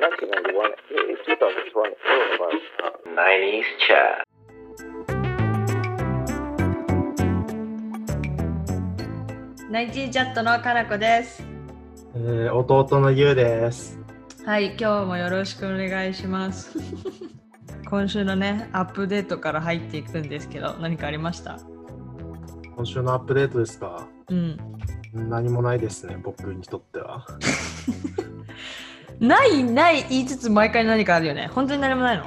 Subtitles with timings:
[0.00, 2.56] 1991, eh, 2001, all of us.
[2.80, 4.24] Uh, 90s chat.
[9.70, 11.44] ナインティチャットのかなこです。
[12.14, 13.98] えー弟のゆうです。
[14.46, 16.78] はい、今日もよろしくお願いします。
[17.90, 21.58] 今週のね、アップデートから入っていくんですけど、何かありました？
[22.74, 24.08] 今週のアップデートですか？
[24.30, 24.56] うん。
[25.12, 27.26] 何もないですね、僕にとっては。
[29.20, 31.48] ないない言いつつ毎回何かあるよね。
[31.52, 32.24] 本当に何もないの？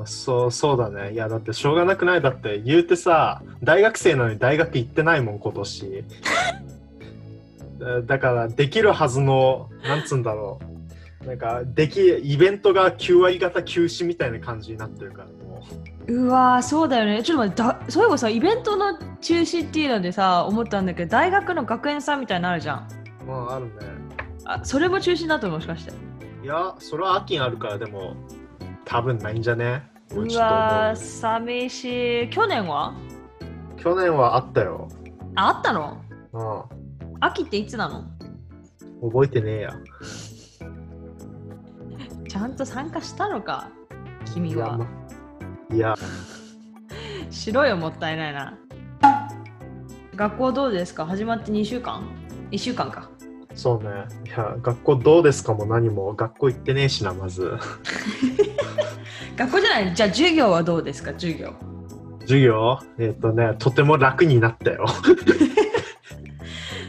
[0.00, 1.12] うん、そうそうだね。
[1.12, 2.20] いや、だってしょうがなくない？
[2.20, 6.04] だって言うてさ、大学生なのに大学行ってないもん、今年。
[7.78, 10.60] だ だから、できるはずの、なんつうんだろ
[11.24, 11.26] う。
[11.26, 15.62] なんか、でき、イベントが9割方休止みたいな感じになってるから、も
[16.08, 17.22] うわー、そうだよね。
[17.22, 22.88] ちょっと待って、だそういえばさ、イベントの中止っていうのでさ、思ったんだけど、大学の学園祭みたいなのあるじゃん。
[23.22, 23.26] う。
[23.26, 23.72] まあ、あるね。
[24.44, 25.92] あ、それも中止になったのもしかして。
[26.42, 28.16] いや、それは秋にあるから、でも、
[28.84, 29.82] 多分ないんじゃね？
[30.14, 32.30] うわ寂しい。
[32.30, 32.94] 去年は？
[33.76, 34.88] 去年はあったよ。
[35.36, 36.02] あ、あったの？
[36.32, 36.62] うん。
[37.20, 38.04] 秋っていつなの？
[39.02, 39.74] 覚えてねえや。
[42.28, 43.68] ちゃんと参加したのか
[44.34, 44.86] 君いや、はま
[45.70, 48.58] いろよもったいないな
[50.16, 51.04] 学校どうですか？
[51.06, 52.02] 始まって2週間
[52.50, 53.10] ?1 週間か
[53.54, 53.90] そうね。
[54.26, 57.52] いや、学校どうですかも何も、学校行ってねえしな、まず。
[59.36, 59.94] 学校じゃない？
[59.94, 61.12] じゃあ授業はどうですか？
[61.12, 61.54] 授業。
[62.20, 62.78] 授業？
[62.98, 64.86] えっ、とね、とても楽になったよ。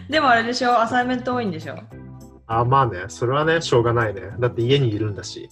[0.10, 0.80] でもあれでしょ？
[0.80, 1.76] アサイメント多いんでしょ？
[2.48, 4.22] あ、まあね、それはね、しょうがないね。
[4.40, 5.50] だって家にいるんだし。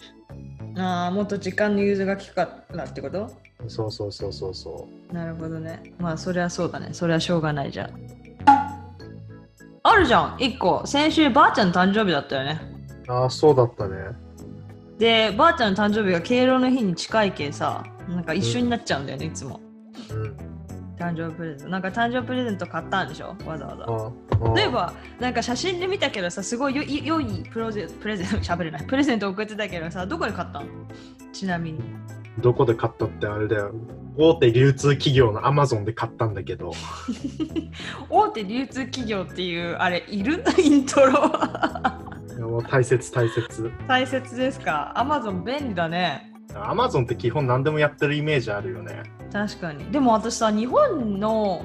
[0.78, 3.30] ああもっと時間の融通が利くからってこと？
[3.68, 5.94] そうそうそうそうそなるほどね。
[6.00, 6.90] まあそりゃそうだね。
[6.94, 7.92] それはしょうがないじゃん
[9.84, 10.38] あるじゃん。
[10.38, 10.86] 1個。
[10.86, 12.62] 先週ばあちゃんの誕生日だったよね。
[13.08, 13.12] う。
[13.12, 13.96] あ、そうだったね。
[15.00, 19.60] でばあちゃんの誕生日が敬老の日に近いけさなんか一緒になっちゃうんだよね、いつも。
[20.12, 20.38] うん。
[21.00, 21.70] 誕生日プレゼント。
[21.70, 23.36] なんか誕生日プレゼント買ったんでしょ？
[23.48, 23.86] わざわざ。
[23.86, 24.12] あ
[24.52, 26.76] あ例えばなんか写真で見たけどさすごい
[27.06, 28.84] 良いプロゼプレゼント 喋れない。
[28.86, 30.66] プレゼント送ってたけどさどこで買ったの
[31.34, 31.80] ちなみに
[32.40, 33.72] どこで買ったってあれだよ。
[34.18, 36.72] 大手流通企業のアマゾンで買ったんだけど。
[38.10, 40.44] 大手流通企業っていうあれいる？
[40.64, 43.72] イントロいやもう大切大切。
[43.88, 44.92] 大切ですか？
[44.96, 49.04] アマゾン便利だねアマゾンって基本何でもやってるイメージあるよね。
[49.32, 51.64] 確かにでも私さ日本の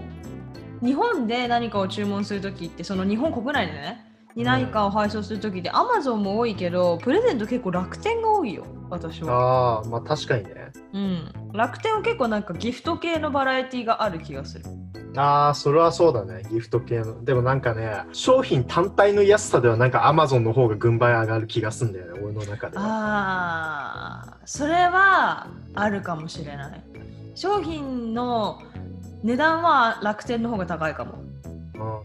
[0.82, 4.05] 日本で何かを注文するときってその日本国内でね
[4.36, 10.72] に何かを配送するときってアマゾンも多いけどプレゼント結構楽天が多いよ私はああ、まあ確かにね。
[10.92, 14.64] うん楽天は結構なんかギフト系のバラエティがある気がする
[15.16, 16.42] ああ、それはそうだね。
[16.50, 17.24] ギフト系の。
[17.24, 22.82] でもなんかね、商品単体の安さではなんか Amazon の方が軍配上がる気がすんだよね、俺の中では。
[22.84, 26.82] ああそれはあるかもしれない
[27.34, 28.62] 商品の
[29.22, 31.35] 値段は楽天の方が高いかもうん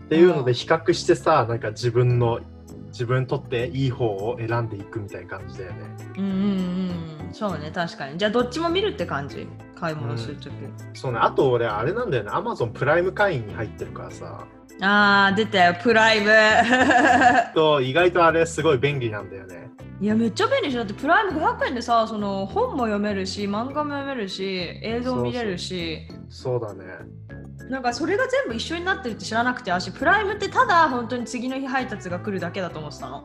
[0.04, 2.40] っていうので比較してさ、なんか自分の、
[2.88, 5.78] 自分にとっていい方を選んでいくみたいな感じだよね。
[6.18, 6.32] うんうん
[7.28, 7.34] うん。
[7.34, 8.18] そうね確かに。
[8.18, 9.48] じゃあどっちも見るって感じ？
[9.76, 10.54] 買い物するとき、
[10.94, 14.46] そうね、あと俺あれなんだよね、Amazon プライム会員に入ってるからさ。
[14.80, 15.76] ああ出たよ。
[15.82, 16.30] プライム。
[17.56, 19.72] と意外とあれすごい便利なんだよね。
[20.00, 20.80] いやめっちゃ便利でしょ。
[20.80, 24.44] だってプライム500円でさその本も読めるし漫画も読めるし
[24.82, 26.08] 映像見れるし。
[26.30, 26.84] そうだね。
[27.72, 33.24] なんかそれが全部一緒になってるって知らなくて私プライムってただ本当に次の日配達が来るだけだと思ってたの。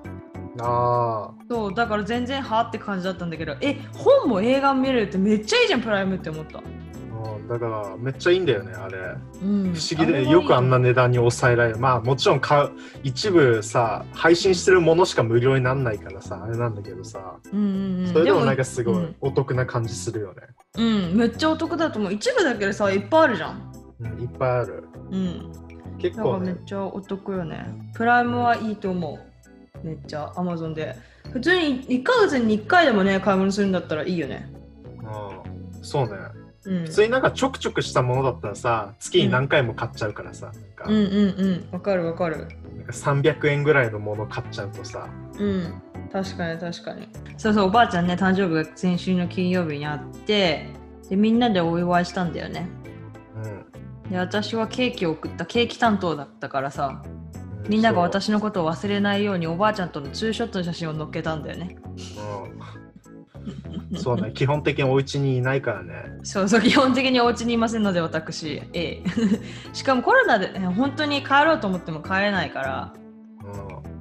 [0.60, 8.98] あそうだから全然はって感じだったんだけどえ本も映画も見れるってめっちゃいいじゃんプライムって思った、あ、うんだからめっちゃいいんだよね、あれ。
[9.42, 11.78] うん、不思議でよくあんな値段に抑えられる。
[11.78, 12.70] まあもちろん買う
[13.02, 18.12] 一部さ、配信してるものしか無料にならないからさ、あれなんだけどさ、うんうんうん。
[18.12, 19.16] それでもなんかすごいうん。
[19.20, 20.42] お得な感じするよね。
[20.76, 22.12] うん、めっちゃお得だと思う。
[22.12, 24.84] 一部だけでさいっぱいあるじゃんうん、いっぱいある。
[25.10, 25.52] うん。
[25.98, 26.52] 結構ね。
[26.52, 27.66] めっ、ちゃお得よね。
[27.94, 29.18] プライムはいいと思
[29.82, 29.86] う。
[29.86, 30.32] めっちゃ。
[30.36, 30.96] アマゾンで。
[31.32, 34.50] 普通に1ヶ月に1回でもね買い物するんだったらいいよね。
[35.02, 36.14] うん、そうね。
[36.64, 36.84] うん。
[36.84, 40.84] 普通になんかちょくちょくしたものだったらさ、月に何回も買っちゃうからさ、なんか。
[40.86, 41.68] うんうんうん。
[41.72, 42.38] わかるわかる。
[42.38, 42.48] なん
[42.86, 45.08] か300円ぐらいのもの買っちゃうとさ、
[45.38, 45.82] うん。
[46.12, 47.08] 確かに確かに。
[47.36, 50.70] そうそうおばあちゃんね誕生日が先週の金曜日にあって
[51.10, 52.68] でみんなでお祝いしたんだよね。
[52.84, 52.85] うん。
[54.10, 61.76] で私はケーキを送ったケーキ担当だったからさうみんなが私のことを忘れないようにおばあちゃんとのツーショットの写真を載っけたんだよね。
[63.90, 65.94] うん、そうね、基本的にお家にいないからね。
[66.22, 68.62] そうそう基本的にお家にいませんので私。
[68.72, 69.02] A
[69.72, 72.94] しかもコロナで、ね、本当に帰ろうと思っても帰れないから。
[73.44, 73.95] うん、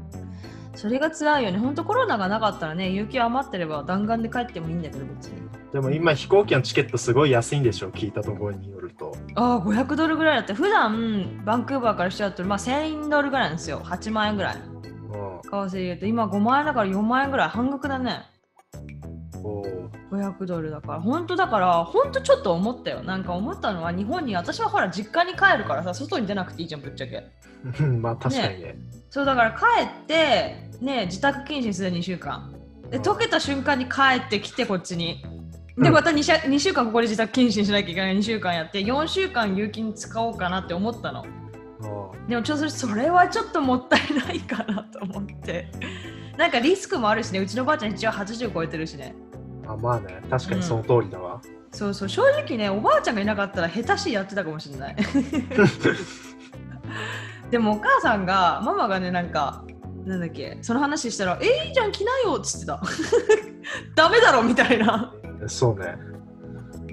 [0.76, 1.58] それが辛いよね。
[1.58, 5.42] 本当コロナがなかったらね、有給余ってれば弾丸で帰ってもいいんだけど、別に。
[5.72, 9.16] でも今飛行機のチケットすごい安いんでしょ聞いたところによると。
[9.36, 13.82] ああ、500ドルぐらいだって、普段バンクーバーからしちゃうと、まあ1000ドルぐらいなんですよ。
[13.84, 14.56] 8万円ぐらい。
[14.56, 15.42] うん。
[15.42, 18.24] 為替で言うと、今5万円だから4万円ぐらい半額だね。
[19.44, 19.76] おー
[20.12, 27.24] 500ドルだから本当だから本当ちょっと思ったよなんか思ったのは日本に私はほら実家に帰るからさ外に出なくていいじゃんぶっちゃけうん
[28.02, 28.76] まあ確かにね。
[29.10, 29.66] そうだから帰
[30.04, 32.54] ってね自宅謹慎する2週間。
[32.92, 33.04] でうん。
[33.04, 35.24] 溶けた瞬間に帰ってきてこっちに。
[35.78, 35.84] うん。
[35.84, 38.18] でまた 2, 週2週間ここで自宅謹慎しなきゃいけない。
[38.18, 41.26] 2週間やって4週間有金使おうかなって思ったの。
[41.82, 42.28] うん。
[42.28, 45.72] でもちょっとそれはちょっともったいないかなと思って。
[46.38, 47.40] なんかリスクもあるしね。
[47.40, 49.16] うちのばあちゃん一応80超えてるしね。
[49.68, 51.42] あまあね、確かにその通りだわ。
[51.72, 52.10] そうそう。
[52.10, 54.96] 正直ねおばあちゃんがいなかったら下手しいやってたかもしれない
[57.52, 59.64] でもお母さんがママがねなんか
[60.06, 62.82] なんだっけその話したら「えいいじゃん着なよ」っつってた。
[63.96, 65.14] ダメだろみたいな。
[65.48, 65.96] そうね。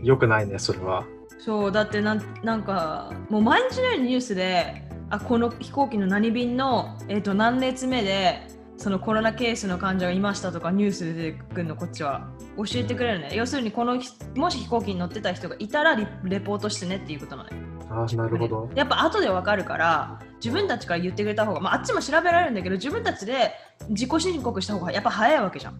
[0.03, 1.05] よくないね、それは。
[1.39, 8.47] そうだってなんなんかもう毎日のようにニュースであこの飛行機の何便の、えー、と何列目で
[8.77, 12.29] そのコロナケースの患者がいましたとかニュースで出てくるのこっちは。
[12.57, 13.33] 教えてくれるね。
[13.35, 17.57] 要するにこのひもし飛行機に乗ってた人がいたらリレポートしてねっていうことなのね
[17.95, 18.71] あなるほど。
[18.75, 23.53] やっぱ後でわかるから自分たちから言ってくれた方が、まあ、あっちも調べられるんだけど自分たちで
[23.89, 25.79] 自己申告した方がやっぱ早いわけじゃん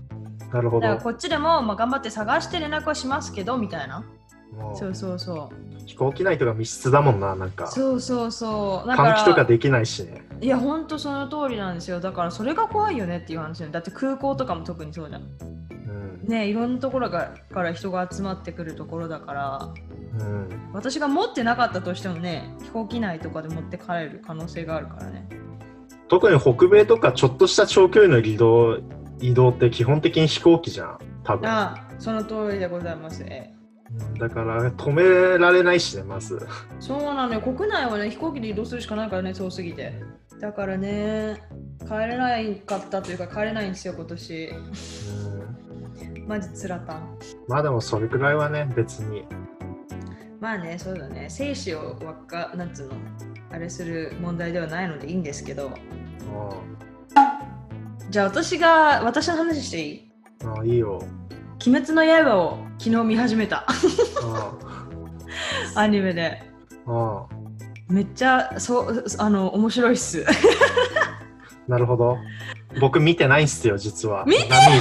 [0.53, 1.01] なるほどだから。
[1.01, 4.05] こっちでも、まあ、頑張って探して連絡はしますけどみたいな
[4.75, 7.67] そうそうそう飛行機内とか密室だもんな、なんか。
[7.67, 10.23] そうそうそう換気とかできないしね。
[10.41, 15.23] いやほんとその通りなんですよだからそれが怖いよねっていう話ねだって空港とかも特にそうじゃん。
[16.33, 19.69] ねいろんなところがから人が集まってくるところだから
[20.19, 20.71] うん。
[20.73, 25.29] 私が持ってなかったとしてもね飛行機内とかで持って帰れる可能性があるからね。
[26.09, 28.79] 特に北米とかちょっとした長距離の移動
[29.21, 31.49] 移動って基本的に飛行機じゃん、多分。
[31.49, 33.25] あその通りでございます。
[34.19, 36.47] だから止められないしね、まず。
[36.81, 37.41] そうなのよ。
[37.41, 39.95] 国内はね飛行機で移動するしかないからねそうすぎて。
[40.41, 41.41] だからね
[41.87, 44.47] 帰れないかったというか帰れないんですよ今年。
[44.47, 45.52] うん
[46.27, 46.95] マジつらた。
[46.95, 49.25] んまあでもそれくらいはね、別に。
[50.41, 51.27] まあねそうだね。
[51.29, 52.95] 生死をわっかなんつうの
[53.51, 55.69] あれする問題ではないのでいいんですけど。
[55.69, 55.73] う
[58.11, 59.91] じゃあ私が私の話してい
[60.43, 60.47] い？
[60.47, 61.03] んあいいよ。
[61.65, 63.65] 鬼滅の刃を昨日見始めた。
[64.23, 64.59] あ
[65.77, 66.43] アニメで。
[66.87, 67.27] あ。
[67.89, 70.25] めっちゃそうあの面白いっす。
[71.69, 72.19] なるほど。
[72.81, 74.25] 僕見てないんすよ、実は。
[74.27, 74.81] 見てないい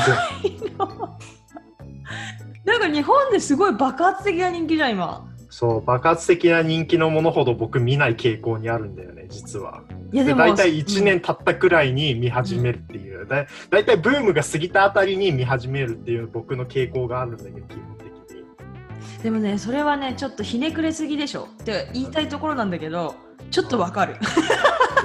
[2.63, 5.27] なんか日本ですごい爆発的な人気じゃん今。
[5.49, 9.83] そう、爆発的な人気のものほど僕見ない傾向にあるんだよね、実は。
[10.11, 19.23] でいやでも大体1年経ったくらいに見始めるっていう、だ大体ブームが過ぎたあたりに見始めるっていう僕の傾向があるんだけど、基本的に。
[19.23, 21.47] でもねそれはねちょっとひねくれすぎでしょ。
[21.61, 23.15] って言いたいところなんだけど
[23.51, 24.15] ちょっとわかる。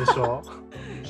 [0.06, 0.42] でしょ？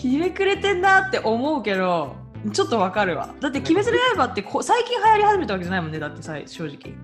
[0.08, 2.16] ひねくれてんなって思うけど
[2.52, 3.34] ちょっとわかるわ。
[3.40, 6.94] だって「鬼滅の刃」ってこ最近流行り始めたわけじゃないもんねだってさ正直。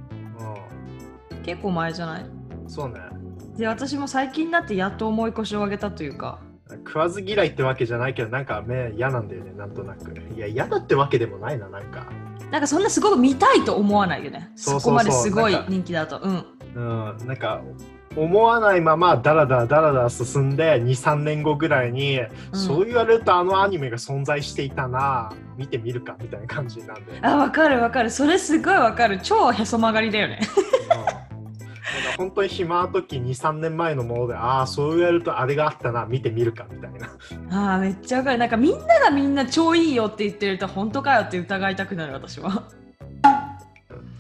[1.43, 2.25] 結構前じゃない？
[2.25, 3.01] うん、そうね。
[3.57, 6.39] で私も最近になってやっと重い腰を上げたというか。
[6.87, 10.15] 食わず嫌いってわけじゃないけど、なんか目嫌なんだよね、なんとなく。
[10.35, 12.07] いや、嫌だってわけでもないな、なんか。
[12.51, 14.51] なんかそんなすごく見たいと思わないよね。
[14.57, 16.19] そこまですごい人気だと。
[16.21, 16.45] うん。
[16.75, 16.81] う
[17.23, 17.61] ん、なんか
[18.17, 22.21] 思わないままダラダラダラダラ進んで23年後ぐらいに、
[22.53, 28.11] そう言われるとあのアニメが存在していたな見てみるかみたいな感じになるんで、あわかるわかる。
[28.11, 29.21] それすごいわかる。
[29.23, 30.41] 超へそ曲がりだよね。
[32.17, 37.75] 本当に暇な時23年前のものでああそう言われるとあれがあったな見てみるかみたいな。
[37.75, 38.39] あーめっちゃわかる。
[38.39, 42.65] なんかみんながみんな超いいよって言ってると本当かよって疑いたくなる私は。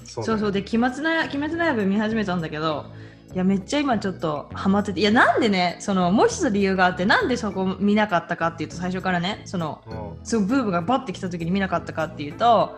[0.04, 0.52] そうそうそう。
[0.52, 2.86] で鬼滅の刃見始めたんだけど
[3.34, 5.00] いやめっちゃ今ちょっとハマってて。
[5.00, 10.24] いやなんでねそのもう一つ理由があってなんでそこ見なかったかっていうと最初からねそのうん。
[10.24, 12.76] すごいブームがバッてきた時に見なかったかっていうと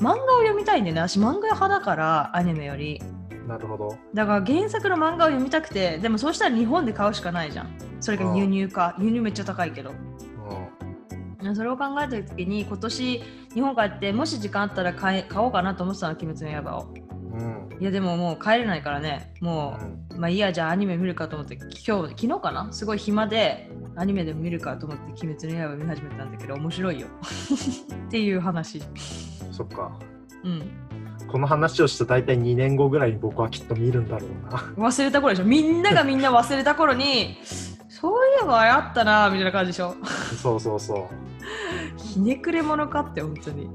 [0.00, 1.00] 漫画を読みたいんだよね。
[1.02, 3.00] 私漫画派だからアニメより。
[3.46, 3.96] なるほど。
[4.14, 7.76] だから原作の漫画を読みたくてでもそうしたら日本で買うしかないじゃん。
[8.00, 8.96] それが輸入か。
[8.98, 9.90] 輸入めっちゃ高いけど。
[9.90, 9.94] う
[11.54, 16.84] それを考えた時に今年日本帰ってもし時間あったら買え買おうかなと思ってたの鬼滅の刃を。
[16.84, 17.76] んうん。
[17.80, 19.34] いやでももう帰れないからね。
[19.40, 19.78] も
[20.12, 22.72] う、まあいいやじゃあアニメ見るかと思って今日昨日かな？
[22.72, 27.06] すごい暇でアニメでも見るかと思って鬼滅の刃見始めたんだけど面白いよ。
[28.06, 28.82] っていう話。
[29.50, 29.90] そっか。
[30.44, 30.62] うん。
[31.30, 34.58] この話をした大体2年後ぐらいに僕はきっと見るんだろうな。
[34.88, 35.44] 忘れた頃でしょ？
[35.46, 37.38] みんながみんな忘れた頃に
[37.88, 39.94] そういえばあったなみたいな感じでしょ？
[40.42, 41.08] そうそうそ
[41.96, 43.70] ひねくれ者かって本当に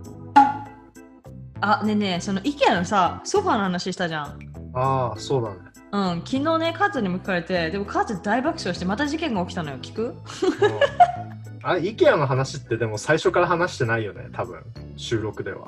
[1.61, 4.39] あねえねえその IKEA のさソファーの話したじゃん
[4.73, 5.55] ああ、そうだね。
[5.91, 10.03] うん昨日ねカーツにも聞かれてでもカーツ大爆笑してまた事件が起きたのよ聞く？
[10.03, 10.15] うん
[11.63, 14.61] あれ、IKEA の話ってでも最初から話してないよね、多分。
[14.95, 15.67] 収録では。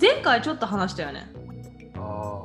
[0.00, 1.30] 前回ちょっと話したよね
[1.96, 2.44] あ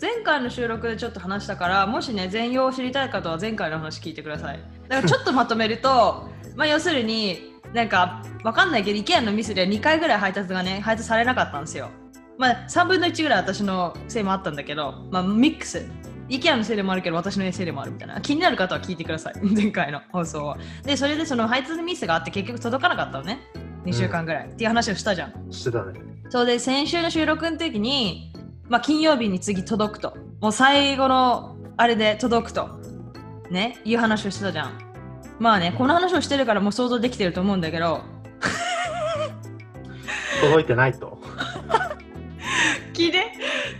[0.00, 11.90] 前回の収録でちょっと話したからもしね全容を知りたい方は前回の話聞いてくださいだからちょっとまとめるとまあ要するになんかわかんないけど IKEA のミスで2回ぐらい配達がね配達されなかったんですよ。
[12.38, 15.84] まあ3分の1ぐらい私のせいもあったんだけどまあミックス。
[16.30, 18.18] IKEA のせいでもあるけど私のせいでもあるみたいな。
[18.22, 19.34] 気になる方は聞いてください。
[19.54, 20.56] 前回の放送は。
[20.84, 23.40] でそれでその配達ミスがあって結局届かなかったのね。
[23.84, 25.30] 2週間ぐらい、っていう話をしたじゃん。
[25.30, 26.00] あ、してたね。
[26.30, 28.32] そうで先週の収録の時に、
[28.68, 30.16] まあ、金曜日に次届くと。
[30.40, 32.80] もう最後のあれで届くと。
[33.50, 33.78] ね。
[33.84, 34.85] いう話をしてたじゃん
[35.38, 38.02] まあねこの話をしてるからもう想像できてると思うんだけど。
[40.40, 41.18] 届いてないと。
[42.92, 43.32] 聞いて。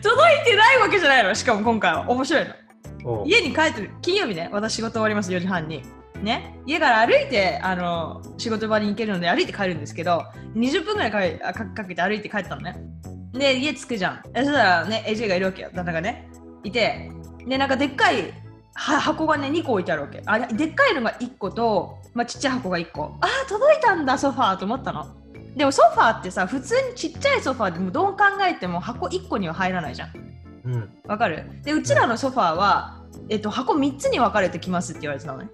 [0.03, 1.35] 届いてないわけじゃないの。
[1.35, 2.11] しかも今回は。
[2.11, 2.45] 面白い
[3.03, 3.25] の。
[3.27, 3.91] 家に帰ってる。
[4.03, 4.49] 金曜日ね。
[4.53, 5.31] 私仕事終わります。
[5.31, 5.83] 4時半に。
[6.23, 6.59] ね。
[6.67, 12.77] 家から歩いてあの仕事場に行けるので歩いて帰るんですけど20分ぐらいかかかけて歩いて帰ったのね。
[13.33, 14.23] で家着くじゃん。
[14.35, 15.71] えそしたらね AJ がいるわけよ。
[15.75, 16.29] 旦那がね。
[16.65, 17.11] いて。
[17.47, 18.33] でなんかでっかい
[18.77, 20.23] は箱がね2個置いてあるわけ。
[20.27, 23.17] あでっかいのが1個と、まあ、ちっちゃい箱が1個。
[23.21, 25.07] あー届いたんだソファーと思ったの。
[25.57, 30.11] でもソファーってさ普通にちっちゃいソファーでもどう考えても箱1個には入らないじゃん。
[30.67, 30.91] うん。
[31.07, 31.45] わかる？
[31.65, 35.49] でうちらのソファーは、えっと、箱3つに分かれてきますって言われてたのね。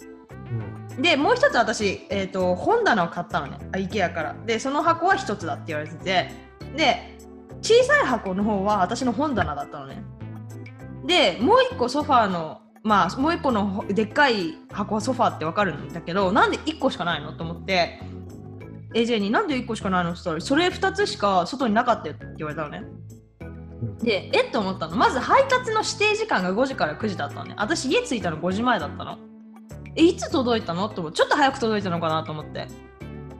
[0.96, 1.02] うん。
[1.02, 3.58] でもう一つ私、えっと、本棚を買ったのね。
[3.72, 4.34] あ IKEA から。
[4.44, 6.30] でその箱は1つだって言われてて。
[6.76, 7.18] で
[7.60, 10.02] 小さい箱の方は私の本棚だったのね。
[11.06, 18.00] でもう1個ソファーのまあもう1個のでっかい箱はソファーって分かるんだけどなんで1個しかないのと思って
[18.94, 22.82] AJ になんで1個しかないのって言ったらそれ2つしか外になかったよって言われたのね
[24.02, 24.96] で、えっと思ったの。
[24.96, 27.54] まず配達の指定時間が5時から9時だったのね。
[27.58, 29.18] 私家着いたの5時前だったの。
[29.96, 30.86] え、いつ届いたの？
[30.86, 32.68] って、ちょっと早く届いたのかなと思って。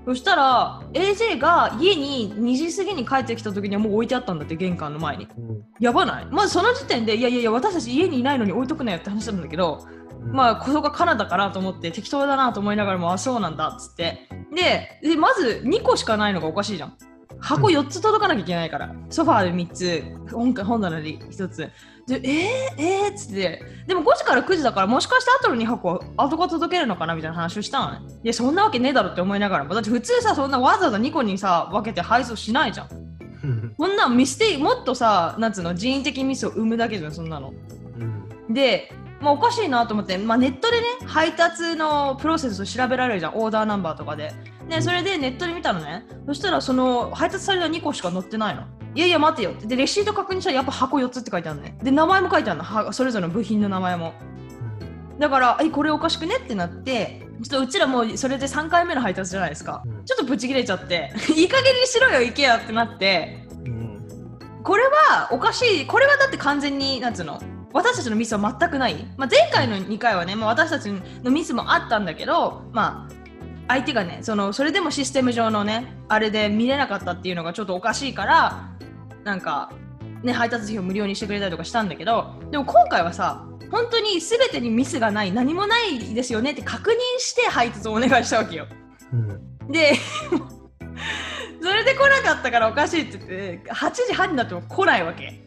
[0.04, 5.28] そしたら、AJ が家に2時過ぎに帰ってきた時にはもう置いてあったんだって、玄関の前に。
[5.37, 6.26] うんやばない？
[6.26, 9.87] まずその時点で、いやいやいや、私たち家にいないのに置いとくなよって話なんだけど、
[10.25, 14.28] うんまあ、ここがカナダかなと思って、適当だなと思いながらも、あ、そうなんだっつって。
[14.54, 16.97] で、でまず2個しかないのがおかしいじゃん。
[17.40, 21.71] 箱4つ届かなきゃいけないから、ソファーで3つ、本本棚で1つ。
[22.06, 28.00] で、えー、えー、っつって、でも5時から9時だから、もしかして後の2箱は後が届けるのかなみたいな話をしたのね。
[28.25, 32.88] いや、そんなわけねえだろって思いながらも、だって普通さ、そんなわざわざ2個にさ、分けて配送しないじゃん。
[33.44, 37.52] うんこんなんミステイもっとさ、なんつうの、人為的ミスを生むだけじゃん、そんなの。
[37.99, 38.92] うんで、
[39.23, 43.37] まあ、おかしいなと思って、まあ、ネットでね配達のプロセスを調べられるじゃん。
[43.37, 44.35] オーダーナンバーとかで。
[44.69, 46.05] でそれでネットで見たのね。
[46.26, 48.64] そしたらその配達された2個しか載ってないの。
[48.95, 49.52] いやいや待てよ。
[49.52, 51.79] ってでレシート確認したらやっぱ箱4つって書いてあるのね。
[51.83, 52.64] で名前も書いてあるの。
[52.64, 54.12] はそれぞれの部品の名前も。
[55.21, 60.05] だからえこれおかしくねってなってちょっとうちらもうそれで3回目の配達じゃないですか、うん。
[60.05, 63.47] ちょっとブチ切れちゃって いい加減にしろよ行けやってなって。
[63.67, 64.05] うん。
[64.64, 65.87] これはおかしい。
[65.87, 67.41] これはだって完全になんつうの
[67.73, 70.91] 私たちのミスは全くない、まあ、前回の2回はね、まあ、私たち
[71.23, 73.23] のミスもあったんだけどまあ
[73.69, 78.71] 相手がねそのそれでもシステム上のねあれで見れなかったっていうのがちょっとおかしいから
[79.25, 79.73] なんか
[80.23, 88.67] ね配達費を無料にしてくれたりとかしたんだけどでも今回はさ本当に全てにミスがない何もないですよねって確認して配達をお願いしたわけよ。
[89.12, 89.73] うん。
[89.73, 89.95] で
[91.62, 95.42] それで来なかったからおかしいって言って8時半になっても来ないわけ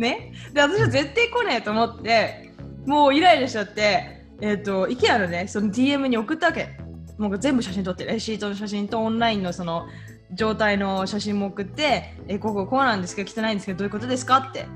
[0.00, 0.32] ね。
[0.52, 2.52] で私は絶対来ねえと思って
[2.86, 6.78] もうイライラしちゃってえっ、と IKEA のねその DM に送ったわけ。
[7.18, 9.86] もう全部写真撮ってレシートの写真とオンラインのその
[10.32, 14.66] 状態の写真も送ってえこここうなんですけど汚いんですけどどういうことですかって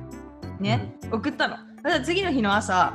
[0.61, 1.57] ね、送ったの。
[1.83, 2.95] たら次の日の朝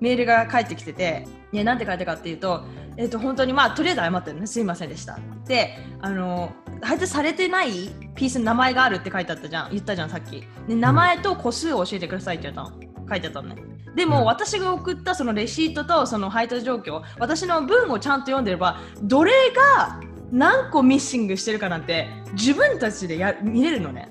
[0.00, 2.64] メールが返ってきてて、ね、なんて書いたかっていうと、
[2.96, 4.46] えっと本当にまあとりあえず謝ってるね。
[4.46, 5.18] すいませんでした。
[5.46, 7.90] であの配達されてない？
[8.14, 9.70] ピースの名前があるって書いてあったじゃん。
[9.70, 10.44] 言ったじゃんさっき。
[10.68, 12.72] で名前と個数を教えてくださいって言ったの。
[13.08, 13.62] 書いてあったのね。
[13.94, 14.24] でも、うん。
[14.26, 19.32] 私が送ったそのレシートとその配達状況私の文をちゃんと読んでればどれ
[19.76, 24.10] が何個ミッシングしてるかなんて自分たちでや見れるのね。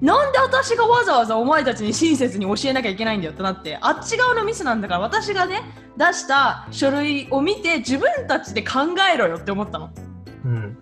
[0.00, 5.62] なんで私がわざわざお前たちに親切に教えなきゃいけないんだよってなってあっち側のミスなんだから私がね
[5.96, 8.80] 出した書類を見て自分たちで考
[9.12, 9.90] えろよって思ったの。
[9.96, 10.07] うん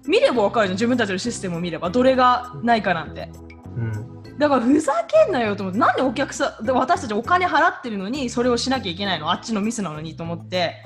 [0.07, 0.77] 見ればわかるじゃん。
[0.77, 1.91] 自分たちのシステムを見れば。
[1.91, 3.31] どれがないかなんて。
[3.77, 4.39] うん。
[4.39, 5.79] だからふざけんなよと思って。
[5.79, 9.31] なんでお客さんで私たちお金払ってるのにそれをしなきゃいけないの？
[9.31, 10.85] あっちのミスなのにと思って。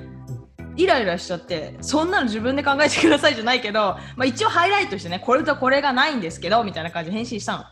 [0.76, 7.64] イライラしちゃってそんなの自分で考えてくださいじゃないけど、まあ、一応ハイライトしてねこれとこれがないんですけどみたいな感じで返信したの。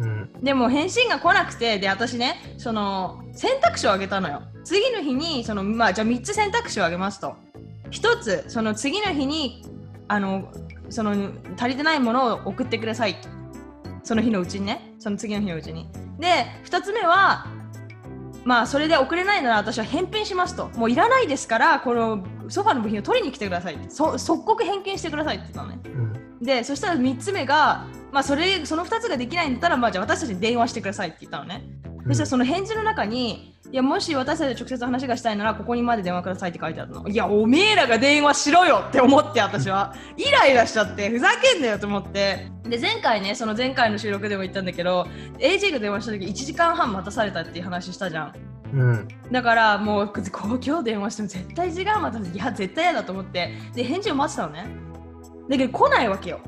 [0.00, 0.32] うん。
[0.44, 4.42] でも返信が来なくてで私ねその選択肢をあげたのよ。
[4.64, 7.34] 次の日にそのまあじゃあ3つ選択肢をあげますと。
[7.90, 9.64] 1つその次の日に
[10.08, 10.52] あの
[10.88, 13.16] その足りてないものを送ってください。
[14.02, 14.94] その日のうちにね。
[14.98, 15.88] その次の日のうちに。
[16.18, 17.46] で2つ目は
[18.44, 20.68] まあそれで送れないなら私は返品しますと。
[20.76, 25.80] もういらないですからこのソファの部品を取りに来てくださいそ即刻返金してくださいって言ったのね。
[25.84, 26.44] うん。
[26.44, 31.64] でそしたら3つ目が、まあ、それその2つができないんだったら、まあ、じゃあ私たちに電話してくださいって言ったのね、
[32.06, 37.08] そしたらその返事の中にいやもし私たちと直接話がしたいならここにまで電話くださいって書いてあるの。
[37.08, 39.94] いやおめえらが電話しろよって思って私は。
[40.16, 42.48] イライラしちゃってふざけんなよと思って。
[42.64, 45.06] で前回ねその前回の収録でも言ったんだけど
[45.38, 48.32] AJ が電話した時1時間半待たされたっていう話したじゃん。
[48.72, 49.08] うん。
[49.32, 50.22] だからもうこ
[50.64, 53.52] 今日電話しても絶対時間待たせていや絶対嫌だと思って。
[53.74, 54.66] で返事を待ってたのね。
[55.48, 56.40] だけど来ないわけよ。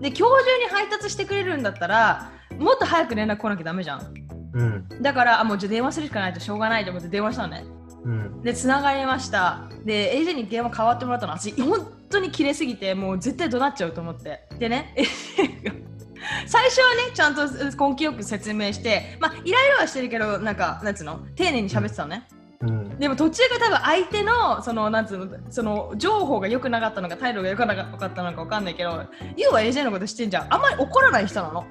[0.00, 4.12] で今日中に配達してくれるんだったらもっと早く連絡来なきゃダメじゃん
[4.54, 4.88] うん。
[5.00, 7.64] だからあもうじゃあ電話するしかないとしょうがないと思って電話したのね。
[8.04, 8.42] うん。
[8.42, 9.68] で繋がりました。
[9.84, 11.32] で AJ に電話変わってもらったの。
[11.32, 14.46] 私本当に切れすぎてもう絶対怒鳴っちゃうと思って。
[14.58, 14.94] でね
[16.46, 21.20] 最初はねちゃんと根気よく説明してまあイライラはしてるけどなんかなんつうの？
[21.34, 22.28] 丁寧に喋ってたのね、
[22.60, 22.98] うん。
[22.98, 25.36] でも途中から多分相手のそのなんつうの？
[25.50, 30.54] その情報が良くなかったのか態度が良くなかったのかわかんないけど YOU は AJ のこと知ってんじゃん。
[30.54, 31.64] あんまり怒らない人なの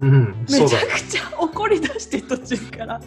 [0.00, 0.46] うん。
[0.48, 0.68] め。
[0.68, 3.00] ちゃくちゃ怒り出して途中から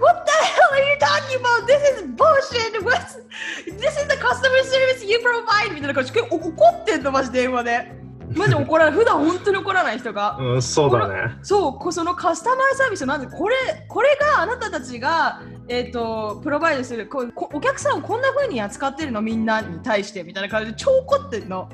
[0.00, 1.66] What the hell are you talking about?
[1.66, 2.82] This is bullshit!
[2.82, 3.18] What's...
[3.66, 5.74] This is the customer service you provide!
[5.74, 8.02] みたいな感じでお怒ってんのマジ電話で
[8.34, 11.36] マジ怒らない普段本当に怒らない人がうん、そうだね。
[11.42, 13.56] そうこそのカスタマーサービスなんでこれ
[13.88, 21.68] これがあなたたちが、えー、とプロバイドするここお客さんをこんな風に扱ってるのみんなに対してみたいな感じで超怒ってんの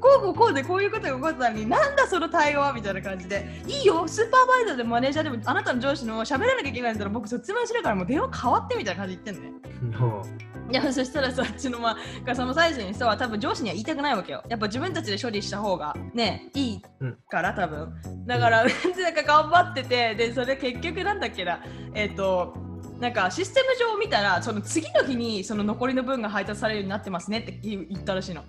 [0.00, 3.46] こうこうこうでこういうことが起こったのになんだその対応はみたいな感じで。
[3.66, 9.60] いいよスーパーバイザーでもマネージャーでもあなたの上司の喋らなきゃいけないんだったら僕説明するからもう電話変わってみたいな感じで言ってんのね。
[10.68, 10.72] うん。
[10.72, 14.42] いやそしたらさあっちのまあカスタマーサイズに人は多分上司には言いたくないわけよ。
[14.48, 16.82] やっぱ自分たちで処理した方がねいい
[17.30, 17.94] から多分。
[18.26, 18.68] だからな
[19.10, 21.60] んか頑張っててでそれ結局なんだっけな。
[21.94, 22.54] えっ、と
[22.98, 28.42] なんかシステム上見たらその次の日にその残りの分が配達されるようになってますねって言ったらしいの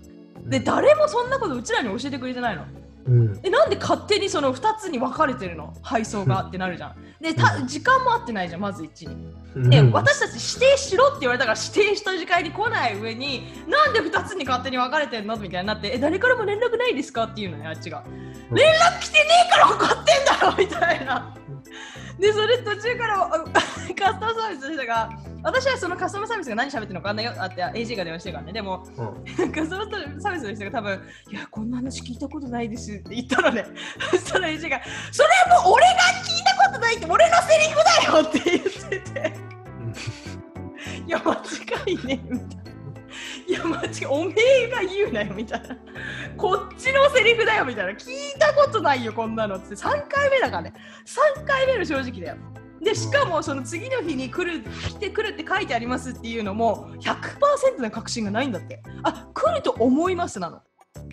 [0.47, 2.63] で誰もそんなことうちらに教えてくれてないの。
[3.07, 3.39] うん。
[3.43, 5.73] えなんで勝手にその2つに分かれてるの？
[5.81, 6.95] 配送がってなるじゃん。
[7.21, 9.75] でた時間も合ってないじゃんまず1に。
[9.75, 9.91] えうん。
[9.91, 15.35] 私たち指定しろって言われたから指定した時間に来ない上になんで2つに勝手に分かれてんの？
[15.37, 17.23] みたいになってえ誰からも連絡ないですか？
[17.23, 18.03] っていうのねあっちが。
[18.49, 18.55] うん。
[18.55, 20.55] 連絡来てねえから怒ってんだろ！
[20.57, 21.33] みたいな
[22.19, 25.09] でそれ途中からあカスタマーサービスの人が
[25.43, 28.53] 私はそのカスタマーサービスが何喋ってるのか分かんないよあって AG が電話してるからね。
[28.53, 29.51] でもうん。
[29.51, 31.01] カスタマーサービスの人が多分
[31.31, 33.65] いやこんな話聞いたことないですって言ったのね。
[34.11, 35.91] そしたら AG がそれはもう俺が
[36.23, 39.47] 聞いたことないって俺のセリフだよって言ってて。
[41.07, 42.76] いや、間違いねえみたいな。
[43.47, 45.75] いや、間違、おめえが言うなよみたいな。
[46.37, 47.91] こっちのセリフだよみたいな。
[47.93, 49.75] 聞いたことないよ、こんなのって。
[49.75, 50.73] 3回目だからね。
[51.37, 52.37] 3回目の正直だよ。
[52.81, 58.81] で、しかもその次の日に来る、来てくるって書いてありますっていうのも100%の確信がないんだって。
[59.03, 60.61] あ、来ると思いますなの。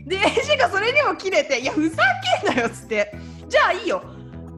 [0.06, 2.02] で、エジがそれにも切れて、いや、ふざ
[2.42, 3.14] けんなよっつって。
[3.48, 4.02] じゃあいいよ。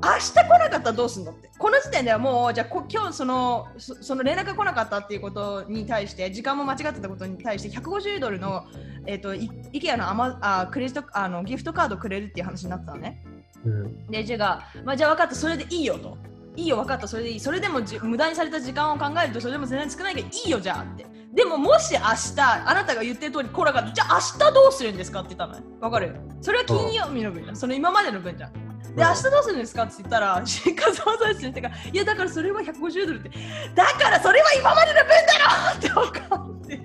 [0.02, 1.50] 明日来なかったらどうすんのって。
[1.58, 8.64] この時点ではもうじゃあこ今日そのそその連絡が来なかったっていうことに対して時間も間違ってたことに対して150ドルの、
[9.06, 13.22] えー、とイ IKEA のアマあクレジットあのギフトカードくれるっていう話になってたのね。
[13.64, 14.06] うん。
[14.08, 16.16] でジェが、まあ、じゃあ分かったそれでいいよと。
[16.56, 17.40] いいよ分かったそれでいい。
[17.40, 21.06] それでもじ無駄にされた時間を考えるとそれでも全然少ないけどいいよじゃあって。
[21.34, 25.66] でももし明日あなたが言ってる通り来なかったじゃあ明日どうするんですかって言ったのね。
[25.80, 26.14] わかる？
[26.40, 27.56] それは金曜日の分じゃん。
[27.56, 28.65] その今までの分じゃん
[28.96, 33.30] で明日どうするんですかって言ったら、新幹線サービスの人が、いやだからそれは150ドルって、
[33.74, 36.76] だからそれは今までの分だろって分かって。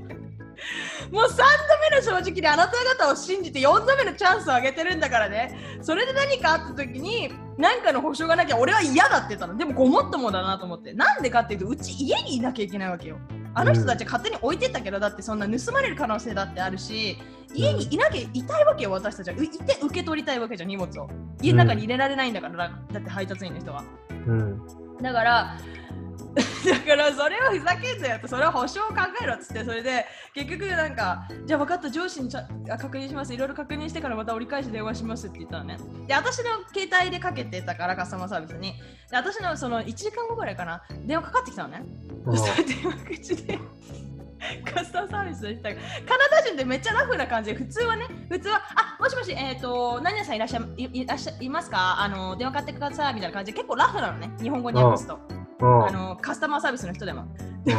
[1.11, 1.43] もう3度
[1.89, 5.57] 目の正直であなた方を信じて4度目のチャンスをあげてるんだからね。
[5.81, 9.57] それで何かあった時に何かの保証がなきゃ俺は嫌だって言ったの。
[9.57, 10.93] でもごもっともだなと思って。
[10.93, 13.17] なんでかっていうとうち家にいなきゃいけないわけよ。
[13.53, 17.17] あの人たち勝手に置いてったけど、だってそんな盗まれる可能性だってあるし、
[17.53, 19.35] 家にいなきゃいたいわけよ、私たちは。
[19.37, 21.09] ういて受け取りたいわけじゃん、荷物を。
[21.41, 23.83] 家の中に入れられないんだから、だって配達員の人は。
[24.27, 24.61] うん
[25.01, 25.57] だから、
[26.33, 35.77] だからそれはふざけんなよって、それは保証を考えろっつって、それで結局なんか、じゃあ分かった、上司にちゃあ確認します、いろいろ確認してからまた折り返し電話しますって言ったのね。
[36.07, 38.73] で、私の携帯でかけてたから、カスタマーサービスに。
[39.09, 41.83] で、私のその1時間後ぐらいかな、電話かかってきたのね。
[42.25, 43.59] そしたら電話口で
[44.73, 52.01] カスタマーサービスの人がカナダ人ってめっちゃラフな感じで普通はね普通はあもしもしえっ、と何々さんいらっしゃいいいらっしゃいますか？
[52.01, 57.25] あの電話買ってくださいみたいな感じで結構ラフなのね日本語に訳すとうんあのカスタマーサービスの人でも。
[57.65, 57.75] で。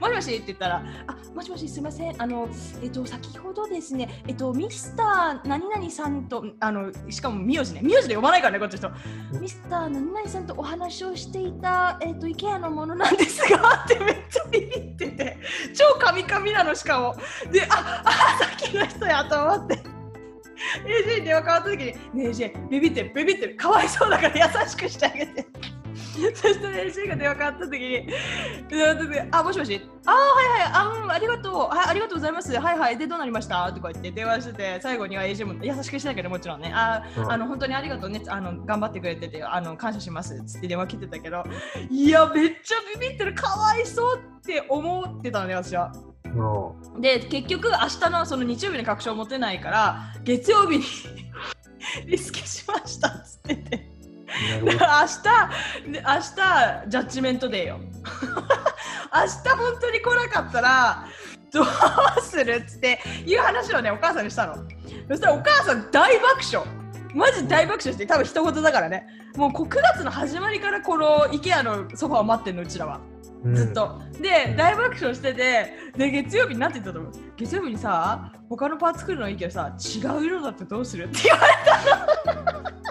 [0.00, 2.48] もしもしって言ったら、あもしもしすみません、あの、
[2.82, 8.90] えっと、先ほどですね、えっと、ミスター何々さんと、あの、しかも名字ね、名字で読まないからね、こっちの
[9.32, 9.38] 人。
[9.40, 15.38] ミスター何々さんとお話をしていた、えっと、IKEA のものなんですが、 ってめっちゃビビってて、
[15.74, 17.16] 超カミカミなの、しかも。
[17.50, 18.12] で、あ、あ、
[18.44, 19.96] さっきの人やと思って。
[20.84, 25.46] AJ に電話変わった時に、ねえ AJ、ビビってる、ビビってる、かわいそうだから優しくしてあげて。
[26.34, 28.08] そしたら AJ が電話変わった時に、
[29.30, 33.72] あ、もしもし、あ、はいはい、あ、うん、ありがとう、はい、ありがとうございます、はいはい、で、どうなりました？
[33.72, 37.32] とか言って電話してて、最後には AJ も優しくしなきゃね、もちろんね、あ、うん。
[37.32, 41.44] あの、本当にありがとうね、あの、頑張ってくれてて、あの、感謝します、つって電話切ってたけど、
[41.90, 45.92] いや、めっちゃビビってる、かわいそうって思ってたのね、私は。
[46.24, 47.00] うん。
[47.00, 50.84] で結局明日のその日曜日に確証持てないから月曜日に
[52.06, 53.90] リスケしましたっつってて
[54.62, 54.78] 明日で
[55.86, 57.80] 明日ジャッジメントデーよ。
[59.14, 61.06] 明日本当に来なかったら
[61.52, 61.66] どう
[62.22, 64.56] するっていう話をねお母さんにしたの。
[65.08, 66.66] そしたらお母さん大爆笑。
[67.14, 69.06] マジ大爆笑して多分一言だからね。
[69.36, 73.00] もう9月の始まりからこの IKEA のソファーを待ってんのうちらは。
[73.44, 73.54] うん。
[73.54, 74.00] ずっと。
[74.20, 77.12] で、大爆笑してて、で、月曜日になってたと思う。
[77.36, 82.85] 月曜日にさ、他のパーツ作るのいいけどさ、違う色だってどうするって言われたの。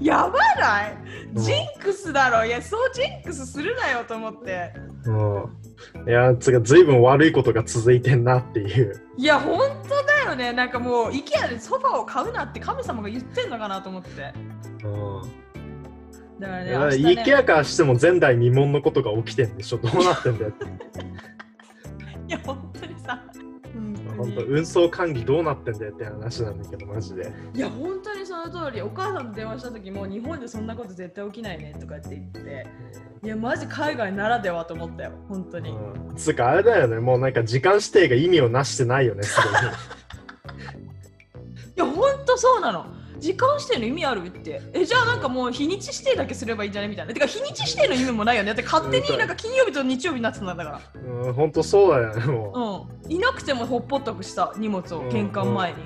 [0.00, 0.96] やばない？
[1.34, 2.44] ジンクスだろ？
[2.46, 4.72] いや、そうジンクスするなよと思って。
[5.04, 6.08] うん。
[6.08, 9.02] いやつがずいぶん悪いことが続いてんなっていう。
[9.16, 10.52] いや、本当だよね。
[10.52, 14.32] なんかもう、IKEA でソファーを買うなって神様が言ってんのかなと思って。
[14.84, 15.22] うん
[16.38, 17.22] だからね、いや明日ね。
[17.24, 19.78] IKEA からしても前代未聞のことが起きてんでしょ？
[19.78, 20.66] どうなってんだよって。
[22.28, 22.94] いや、本当に。
[22.94, 22.95] さ。
[24.16, 27.32] 本本当運送管理どうなってんだよって話なんだけどマジで。
[27.54, 32.66] いや本当にその通りお母さんと電話した時も日本でそんなこと絶対起きないねとかって言って
[33.22, 36.16] いやマジ海外ならではと思ったよ本当に、うん。
[36.16, 39.50] つうかあれだよねもうなんか時間指定が意味をなしてないよねすごい
[41.76, 42.86] いや本当そうなの
[43.18, 44.60] 時間指定の意味あるって。
[44.72, 47.14] えじゃあなんかもう日にち指定だけすればいいんじゃないみたいな。
[47.14, 48.48] てか日にち指定の意味もないよね。
[48.48, 53.12] だって勝手になんか金曜日と日曜日になってたんだかうん本当そうだよねもらうん。
[53.12, 55.78] いなくてもほっぽっとくした荷物を玄関前に、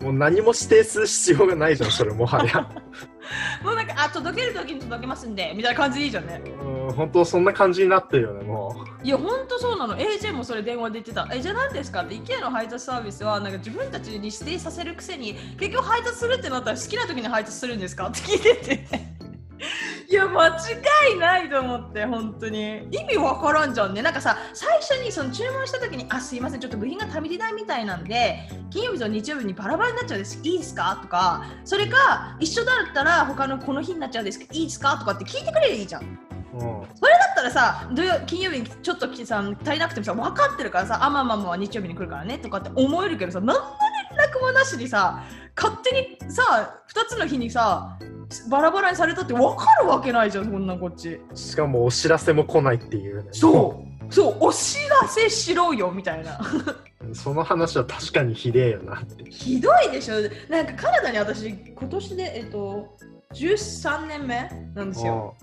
[0.00, 2.68] うもう何も指定する必要がないじゃんそれもはや
[3.62, 9.96] もうなんかあ届ける時に届けますんでみたいな感じでいいじゃんねうん本当そんな感じになってるよねもいや、ほんとそうなの。
[9.96, 11.28] AJ もそれ電話で言ってた。
[11.34, 18.86] え、じゃあ何ですかって、IKEA の配達サービスは、なんか自分たちに指定させるくせに、結局配達するってなったら好きな時に配達するんですかって聞いてて。
[20.12, 20.50] いや、間違
[21.16, 22.86] いないと思って、本当に。
[22.90, 24.02] 意味わからんじゃんね。
[24.02, 30.38] なんかさ、最初にその注文した時に、あ、すいません、ちょっと部品が足りないみたいなんで、金曜日と日曜日にバラバラになっちゃうんです。
[30.42, 30.98] いいですか？
[31.00, 34.98] とか、それか、一緒だったら他のこの日になっちゃうんですけど、いいですか？
[34.98, 36.02] とかって聞いてくれりゃいいじゃん。
[36.02, 43.62] う、うんそれだったらさ土曜金曜日にちょっとさ足りなくてもさ分かってるからさあまあまあまあ日曜日に来るからねとかって思えるけどさ何の
[44.10, 45.22] 連絡もなしにさ
[45.56, 47.98] 勝手にさ2つの日にさ
[48.48, 51.20] バラバラにされたって分かるわけないじゃんそんなんこっち。
[51.34, 53.28] しかもお知らせも来ないっていうね。
[53.32, 54.12] そう。
[54.12, 56.40] そうお知らせしろよみたいな。
[57.10, 60.14] う その話は確かにひでえよなってひどいでしょ。
[60.48, 62.96] なんかカナダに私今年でえっと
[63.34, 65.34] 13年目なんですよ。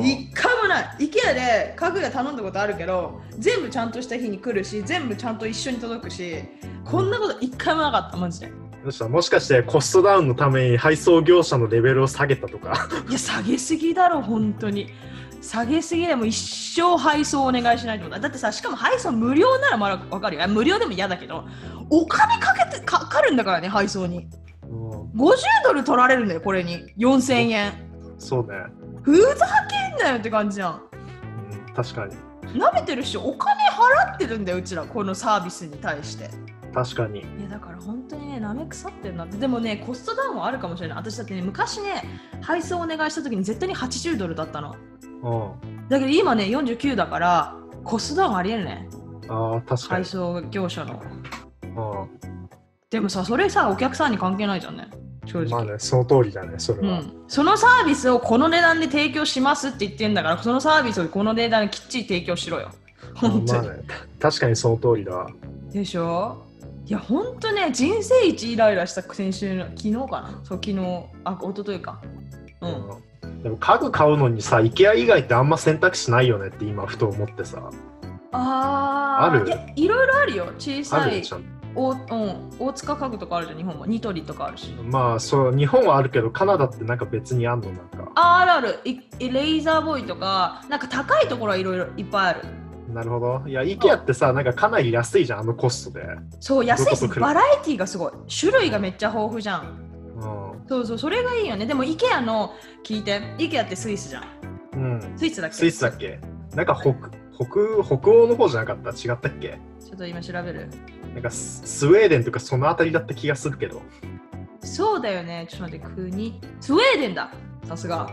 [0.00, 0.96] 一回もない。
[0.98, 6.36] IKEA で家具屋頼んだことあるけど全部ちゃんとした日に来るし全部ちゃんと一緒に届くし
[6.84, 8.52] こんなこと一回もなかったマジで
[8.84, 12.86] どうしたもしかしてコストダウンのために配送業者のレベルを下げたとか？
[13.08, 14.92] いや下げすぎだろ本当に。
[15.40, 16.36] 下げすぎでも一
[16.76, 20.42] 生配送お願いしないとだってさしかも配送無料ならまだわかるよ。
[20.42, 21.46] あ無料でも嫌だけど。
[21.88, 24.28] お金かけてかかるんだからね配送に。
[24.62, 25.02] うん。
[25.12, 26.92] 50ドル取られるんだよこれに。
[26.98, 27.72] 4000円。
[28.18, 28.54] そうね、
[29.02, 30.82] ふざけんなよって感じじゃん。
[31.68, 32.14] うん、確かに。
[32.58, 34.84] 舐めてるしお金払ってるんだようちら。
[34.84, 36.28] このサービスに対して
[36.74, 39.36] 確かにいやだから本当にね、なめ腐ってんなって。
[39.36, 40.98] でもね、コストダウンはあるかもしれない。
[40.98, 42.02] 私だってね、昔ね、
[42.42, 44.74] 配送お願いした時に絶対に80ドルだったの。
[45.22, 48.88] うんだけど今ね、49だから、コストダウンありえるね。
[49.28, 51.02] ああ確かに、配送業者の。
[51.62, 52.34] うん
[52.90, 54.88] でもさ、それさ、お客さんに関係ないじゃんね。
[55.26, 55.50] 正直。
[55.50, 62.70] まあねその通りだねそれは、うん、そのサービスをこの値段で提供しますって言ってんだから、そのサービスをこの値段できっちり提供しろよ。
[63.16, 63.66] 本当に。
[63.66, 63.82] まあね
[64.20, 65.30] 確かにその通りだわ
[65.72, 66.42] でしょ？
[66.86, 70.40] いや、ほんとね、人生一イライラした先週の、昨日かな？
[70.44, 72.00] そう、昨日、あ、一昨日か。
[72.60, 72.70] うん。
[72.70, 73.42] うん。
[73.42, 77.70] でも家具買うのにさ IKEA 以外ってあんま選択肢ないよねって今ふと思ってさ。
[78.32, 79.24] あー。
[79.24, 79.46] ある？
[79.46, 80.46] いやいろいろあるよ。
[80.58, 81.22] 小あさい。
[81.74, 84.70] お、うん、大塚家具とかあるじゃん日本もニトリとかあるし。
[84.84, 88.12] まあそう、日本はあるけど、カナダってなんか別にあんのなんか。
[88.14, 88.80] ああるある。
[88.84, 92.42] いレーザーボーイとかなんか高いところはいろいろいっぱいある
[92.94, 93.42] なるほど。
[93.46, 96.06] いや、IKEA ってさ、なんかかなり安いじゃん、あのコストで。
[96.38, 98.12] そう安いしバラエティがすごい。
[98.28, 99.62] 種類がめっちゃ豊富じゃん。
[100.16, 100.66] うん。
[100.68, 101.66] そうそうそれがいいよね。
[101.66, 102.54] でも IKEA の
[102.84, 103.20] 聞いて。
[103.38, 104.24] IKEA ってスイスじゃん。
[104.74, 105.12] うん。
[105.16, 105.56] スイスだっけ？
[105.56, 106.20] スイスだっけ？
[106.54, 106.94] なんか北
[107.34, 108.90] 北北欧の方じゃなかった？
[108.90, 109.58] 違ったっけ？
[109.84, 110.68] ちょっと今調べる。
[111.14, 113.82] なんかススウェーデンとかそのあたりだった気がするけど。
[114.60, 115.46] そうだよね。
[115.50, 116.40] ちょっと待って国？
[116.60, 117.32] スウェーデンだ。
[117.64, 118.08] さすが。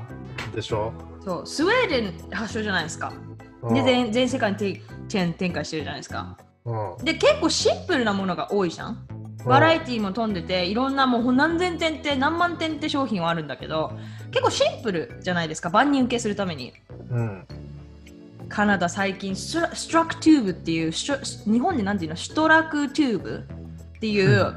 [0.56, 0.92] でしょ？
[1.24, 3.14] そうスウェーデン発祥じゃないですか。
[3.16, 3.31] うん
[3.74, 6.38] で全全世界にて展展開してるじゃないですか。
[6.66, 7.06] うん。
[7.06, 9.06] で結構シンプルなものが多いじゃん。
[9.46, 13.92] バラエティも飛んでていろんなもう何千点って何万点って商品はあるんだけど
[14.30, 16.74] 結構シンプルじゃないですか万人受けするために。
[17.10, 17.48] うん。
[18.50, 22.18] カナダ最近ストラ Structube っていう日本で何ていうの？
[22.18, 23.46] Structube
[23.96, 24.54] っていう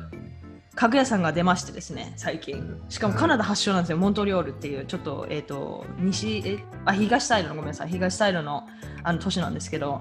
[0.76, 2.80] 家具屋さんが出ましてですね最近。
[2.88, 3.98] しかもカナダ発祥なんですよ。
[3.98, 7.88] モントリオールっていうちょっとえっ、と西えあ東サイドのごめんなさい。
[7.88, 8.66] 東サイドの
[9.02, 10.00] あの都市なんですけど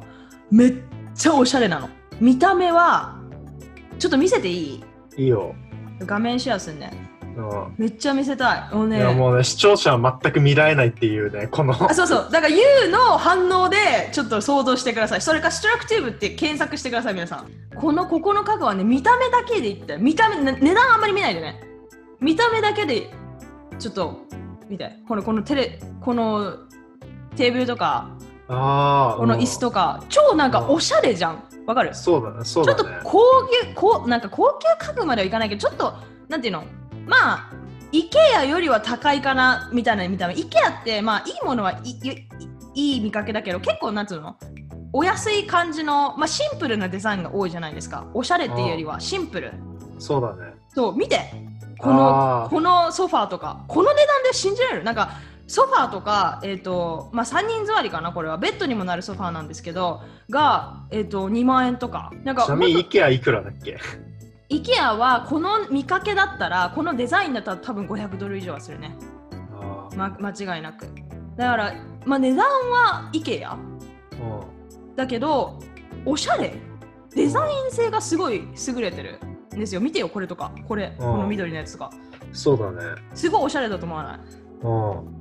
[0.50, 0.74] めっ
[1.16, 1.90] ちゃおしゃれなの。
[2.20, 3.20] 見た目は
[4.00, 4.84] ちょっと見せていい？
[5.18, 5.56] いいよ。
[6.00, 7.13] 画面シェアすんねうん
[7.78, 8.76] めっちゃ見せたい。
[8.76, 8.98] もうね。
[8.98, 11.74] いやもうね、視聴者は全く見られないっていうね、この。
[11.74, 12.30] あそうそう。
[12.32, 13.78] だから YOU の反応で
[14.12, 15.22] ちょっと想像してください。
[15.22, 17.48] それかストラクティブって検索してください皆さん。
[17.76, 21.62] このここの家具はね見た目だけで言って見た目ね値段あんまり見ないでね。
[22.20, 23.10] 見た目だけで
[23.80, 24.26] ちょっと
[24.70, 24.98] 見て。
[25.08, 26.58] このこのテレこの
[27.36, 28.10] テーブルとか
[28.48, 29.18] ああ。
[29.18, 31.44] この椅子とか超なんかおしゃれじゃん。
[31.66, 31.90] わかる？
[31.90, 32.98] うんそうだね、そうちょっとだね。
[33.04, 33.22] 高
[33.66, 35.94] 級こうなんか高級家具まではいかないけどちょっと
[36.28, 36.64] なんていうの？
[37.06, 37.50] まあ
[37.92, 40.34] IKEA よりは高いかなみたいな見た目。
[40.34, 42.00] IKEA ってまあいいものはい
[42.76, 44.36] いい見かけだけど結構なんつうの？
[44.94, 48.06] お安い感じの、まあ、シンプルなデザインが多いじゃないですか。
[48.14, 49.52] おしゃれっていうよりはシンプル。
[50.00, 50.54] そうだね。
[50.74, 51.20] そう見て。
[51.80, 53.64] こあのーこのソファーとか。
[53.68, 54.84] この値段で信じられる？
[54.84, 55.12] なんか
[55.48, 58.38] ソファーとか、えーとまあ、3人座りかなこれは。
[58.38, 62.12] ベッドにもなるソファーなんですけどが、えー、と2万円とか。
[62.24, 63.78] なんかちなみに IKEA いくらだっけ？
[64.50, 68.96] IKEA はこの見かけだったらこのデザインだったら多分500ドル以上はするね、
[69.96, 70.88] ま、間違いなく。
[71.36, 71.74] だから、
[72.06, 74.96] まあ、値段は IKEA うん。
[74.96, 75.60] だけど
[76.06, 76.54] おしゃれ。
[77.16, 79.20] デザイン性がすごい優れてる
[79.56, 79.82] んですよ。
[79.82, 80.52] 見てよこれとか。
[80.68, 81.92] これこの緑のやつとか。
[82.32, 83.02] そうだね。
[83.14, 84.20] すごいおしゃれだと思わない？
[84.64, 84.68] う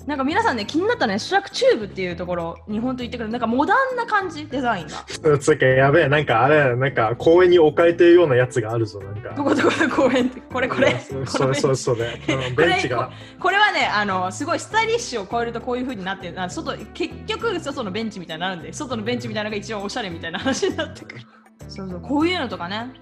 [0.05, 0.07] ん。
[0.07, 5.05] なんか皆さんね気になったねストラクチューブっていうところ日本と言ってくるなんかモダンな感じデザインが。
[5.38, 9.35] つうかやべえ、なんかあれ、なんか公園に置かれてるようなやつがあるぞ、なんか。
[9.35, 9.70] どこどこ
[10.09, 10.98] 公園ってこれこれ。
[11.00, 12.20] そうそれそれそれ。
[12.48, 13.11] うんベンチが。
[13.40, 21.22] これはねあのすごいスタイリッシュを超えるとこういう風になって外結局外のベンチみたいになるんで外のベンチみたいなのが一番おしゃれみたいな話になってくる。
[21.68, 22.92] そうそうこういうのとかね。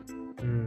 [0.42, 0.66] うん。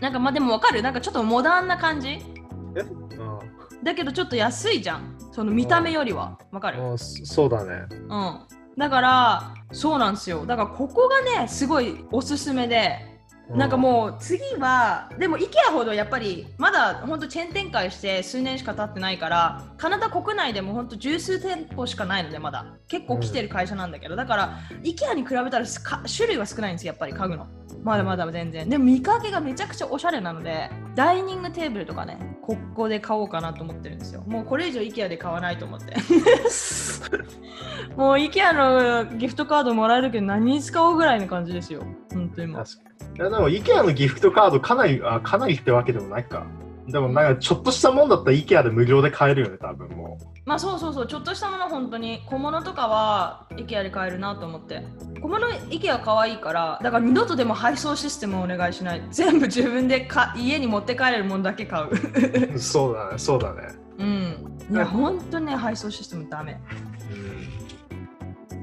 [0.00, 0.82] なんかまあでもわかる。
[0.82, 2.08] なんかちょっとモダンな感じ。
[2.08, 2.80] え？
[2.80, 3.51] うん
[3.82, 5.16] だけどちょっと安いじゃん。
[5.32, 6.38] その見た目よりは。
[6.50, 6.78] わかる？
[6.98, 7.86] そうだね。
[7.90, 8.40] うん。
[8.78, 10.46] だからそうなんですよ。
[10.46, 13.11] だからここがねすごいおすすめで
[13.50, 22.66] なんかもう次はでも IKEA ほどやっぱりまだ本当チェーン展開して数年しか経ってないからカナダ国内でも本当十数店舗しかないのでまだ。
[22.88, 27.46] 結構来てる会社なんだけど、だから IKEA に比べたら種類は少ないんですよやっぱり家具の。
[27.82, 28.68] まだまだ全然。
[28.68, 34.22] でも見かけがめちゃくちゃおしゃれなのでダイニングテーブルとかねここで買おうかなと思ってるんですよ。
[34.26, 35.94] もうこれ以上 IKEA で買わないと思って。
[37.96, 41.82] もう IKEA のギフトカードもらえるけど何に使おうぐらいの感じですよ。
[42.12, 42.91] 本当に確かに。
[43.16, 46.46] いやでも IKEA のギフトカードかなり、あかなりってわけでもないか。
[46.88, 54.82] でもなんかちょっとしたもんだったら IKEA で無料で買えるよね、多分もまあそうそうそうちょっとしたもの本当に小物とかは IKEA で買えるなと思って。
[55.20, 59.02] 小物 IKEA 可愛いからだから二度とでも配送システムをお願いしない。
[59.10, 62.54] 全部自分でか家に持って帰れるものだけ買う。
[62.54, 62.58] う。
[62.58, 63.62] そうだね、そうだね。
[63.98, 64.58] うん。
[64.70, 66.60] いや本当ね配送システムダメ。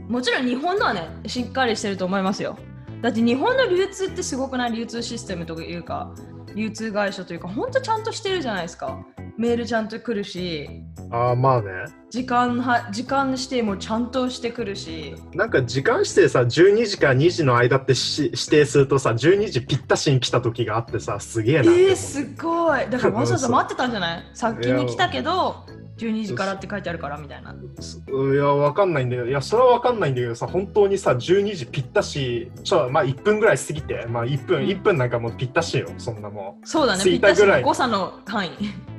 [0.07, 0.13] うん。
[0.13, 2.57] もちろん日本のはねしっかりしてると思いますよ
[3.01, 4.73] だって日本の流通ってすごくない？
[4.73, 6.13] 流通システムというか
[6.55, 8.99] 流通会社というか本当ちゃんとしてるじゃないですか。
[9.37, 10.69] メールちゃんと来るし
[11.11, 11.69] ああ、まあね。
[12.09, 15.15] 時間は時間指定もちゃんとしてくるし。
[15.33, 21.91] なんか時間指定さ、12時から2時の間ってし指定するとさ、12時ぴったしに来た時があってさ、すげええなって思う。
[21.91, 22.89] ー、すごい。
[22.89, 24.23] だからわざわざ待ってたんじゃない？
[24.33, 25.65] 先に来たけど
[25.99, 27.53] 12時からって書いてあるからみたいな。
[27.53, 29.27] いや、わかんないんだよ。
[29.27, 34.65] いや、それはわかんないんだけどさ、本当にさ、12時ぴったし、ちょ、まあ1分ぐらい過ぎて、まあ1分、うん。
[34.67, 36.65] 1分なんかもうぴったしよ、そんなもん。
[36.65, 37.03] そうだね。
[37.03, 37.63] 着いたぐらい。
[37.63, 38.51] ぴったしの誤差の範囲。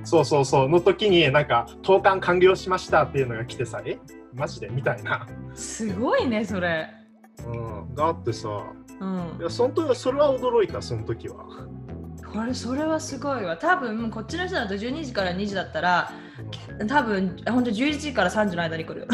[0.05, 3.99] そうそうそう、の時になんか、投函完了しましたっていうのが来てさ、え？
[4.35, 4.69] マジで？
[4.69, 5.27] みたいな。
[5.55, 6.89] すごいねそれ。
[7.47, 8.49] うん、があってさ、
[9.01, 9.37] うん。
[9.41, 11.37] いやその時それは驚いた、その時は。
[12.33, 13.57] これそれはすごいわ。
[13.57, 16.13] 多分こっちの人だと12時から2時だったら
[16.87, 19.07] 多分本当11時から3時の間に来るよ。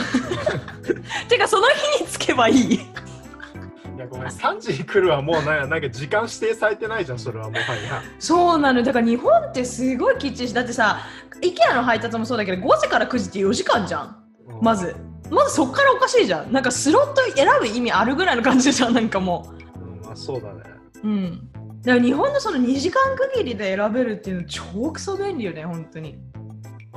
[1.29, 1.67] てかその
[1.99, 2.75] 日に着けばいい。
[2.75, 8.03] いやごめん、3時に来るはもうなんなんか時間指定されてないじゃん、それはもはや。
[8.19, 11.01] そうなのだから日本ってすごいきっちりしだってさ
[11.41, 14.17] IKEA の配達もそうだけど5時から9時って4時間じゃん。
[14.49, 14.61] うん。
[14.63, 14.95] まず。
[15.31, 16.53] まずそっからおかしいじゃん。
[16.53, 20.03] なんかスロット選ぶ意味あるぐらいの感じじゃん なんかもう。
[20.03, 20.63] んまあ、そうだね。
[21.03, 21.51] ううん。
[21.83, 26.46] だから日本のその2時間区切りで選べるっていうの超クソ便利よね本当に、ま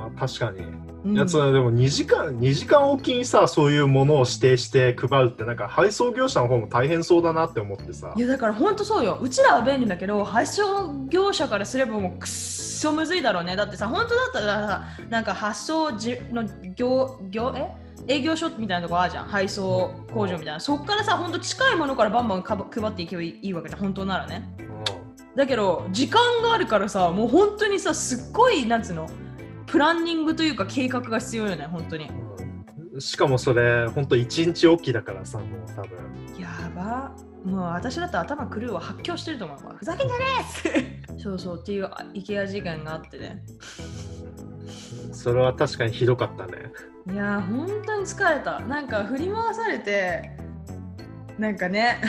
[0.06, 0.60] あ、確かに。
[1.04, 1.16] うん。
[1.16, 8.12] いやつはでも2時間、2時間おきにさ、そういうものを指定して配るって、なんか配送業者の方も大変そうだなって思ってさ。
[8.16, 8.20] い。
[8.20, 9.18] やだから本当そうよ。
[9.20, 13.56] うちらは便利だけど配送業者からすればもうくっそむずいだろうね。
[13.56, 17.68] だってさ本当だったらさなんか発送じの業業え？
[18.08, 19.26] 営業所みたいなとこあるじゃん。
[19.26, 20.60] 配送工場みたいな。
[20.60, 23.80] そっからさ本当近いものからバンバンかば配っていけばいいいいわけじゃん。
[23.80, 24.48] 本当ならね。
[25.36, 29.06] だけど時間があるからさもう本当にさすっごいなんつうの？
[29.70, 32.08] プランニングというか計画が必要よね本当に。
[32.08, 32.30] うんうん
[32.98, 35.98] しかもそれ、ほんと1日おきだからさ、もう多分。
[36.38, 37.14] やば。
[37.44, 38.80] もう私だって頭狂うわ。
[38.80, 39.74] 発狂してると思うわ。
[39.76, 40.24] ふざけんじゃね
[41.08, 43.42] え そうそうっていうあ IKEA 事件があってね。
[45.12, 46.72] それは確かにひどかったね。
[47.10, 48.60] いやー本当に疲れた。
[48.60, 50.30] なんか振り回されて
[51.40, 52.02] なんかね。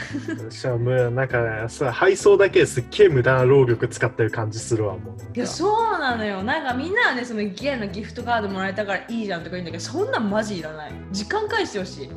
[0.50, 5.16] しかもなんかね、さ配送だけですっげえ無駄な労力使ってる感じするわ、もう。
[5.34, 6.44] いやそうなのよ。
[6.44, 10.92] なんかみんなはねその IKEA のギフトカードもらえたからいいじゃんとか言うんだけどそんなんマジいらない。
[11.14, 12.10] 時間返してほしい。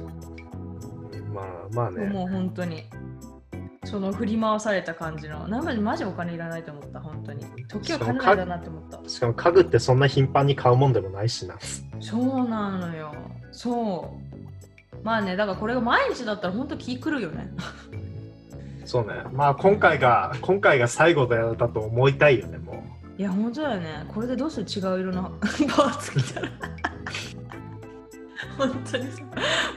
[1.32, 2.06] まあまあね。
[2.06, 2.82] もう本当に。
[3.84, 5.46] その振り回された感じの。
[5.46, 7.46] なんかマジお金いらないと思った本当に。
[7.68, 9.08] 時は金ないだなって思った。
[9.08, 11.56] しかも家具ってそんな頻繁に買うもんでもないしな。
[12.00, 13.14] そうなのよ。
[13.52, 14.33] そう
[15.04, 17.48] まあねだからこれが毎日だったら本当気狂うよね
[18.84, 19.14] そうね。
[19.32, 22.84] まあ今回が、今回が最後だだと思いたいよね、も
[23.16, 26.48] いや本当だよねこれでどうする違う色の パーツ着たら
[28.58, 29.04] 本当に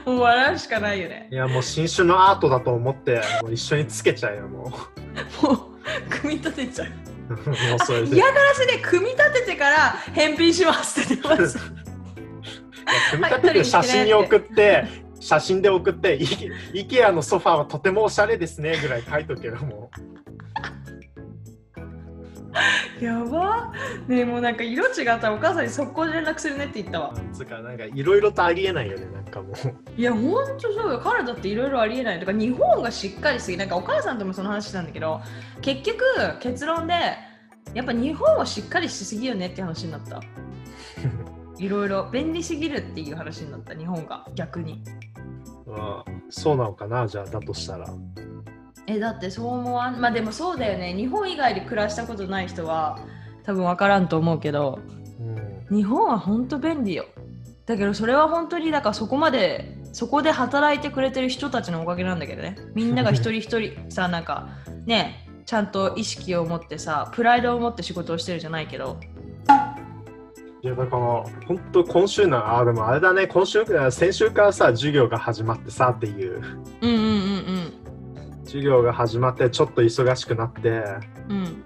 [0.04, 1.34] もう笑うしかないよねう。
[1.34, 4.72] いやもう新種のアートだと思って、もう一緒につけちゃうよ、も
[5.42, 5.46] う。
[5.46, 5.58] もう
[6.10, 6.88] 組み立てちゃう
[7.48, 8.16] もうそれで。
[8.16, 9.76] 嫌がらせで組み立ててから
[10.12, 11.58] 返品しますって出ます
[13.10, 19.90] 組み立てて写真に送って、写真で送って、イケ IKEA のソファーはとてもおしゃれですねぐらい書いとけよ、も
[23.00, 23.72] やば。
[24.06, 27.14] ねえもうなんか色違ったらお母さんに速攻で連絡するねって言ったわ。
[27.14, 27.34] う。
[27.34, 29.54] つうか、なんかいろいろとありえないよね、なんかもう。
[30.00, 31.00] いやほんとそうよ。
[31.02, 32.20] 彼だっていろいろありえない。
[32.20, 35.20] とか日本がしっかりしすぎなんかお母さんともその話したんだけど
[35.60, 36.04] 結局
[36.40, 36.94] 結論で
[37.74, 40.20] やっぱ日本はしっかりしすぎよねって話になった
[41.58, 44.82] いろいろ便利すぎるっていう話になった日本が逆に。
[45.70, 47.86] ああそうなのかな、じゃあ、だとしたら。
[48.86, 50.94] えだってそう思わんまあでもそうだよね。
[50.94, 52.98] 日本以外で暮らしたことない人は
[53.44, 54.78] 多分分からんと思うけど
[55.70, 55.76] うん。
[55.76, 57.04] 日本は本当便利よ。
[57.66, 62.56] だけどそれは本当にだからそこまでそこで働いてくれてる人たちのおかげなんだけどね。
[62.74, 64.48] みんなが一人一人さ なんか
[64.86, 68.98] ねちゃんと意識を持ってさプライドを持って仕事をしてるじゃないけど
[70.60, 71.00] いやだから
[71.46, 73.26] 本当今週なあでもあれだね。
[73.26, 76.42] 今週先週からさ授業が始まってさっていう。
[76.82, 77.72] うんうんうん
[78.44, 80.68] 授業が始まってちょっと忙しくなって。
[81.28, 81.36] うん。
[81.36, 81.64] うん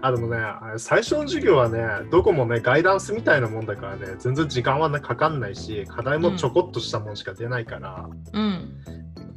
[0.00, 0.38] あでもね
[0.76, 8.78] 最初の授業はねどこもねガイダンスみたいなもんだからね全然時間は、ね、かかんないし課題もちょこっとしたもんしか出ないから、うん。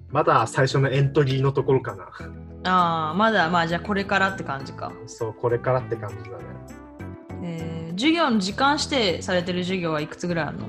[0.09, 2.03] まだ最初のエントリーのところかな。
[2.63, 4.91] ああまだまあじゃあこれからって感じか。
[5.07, 6.43] そうこれからって感じだね。
[7.43, 10.67] えー、授業の時間指定されてる授業はいくつぐらいあるの？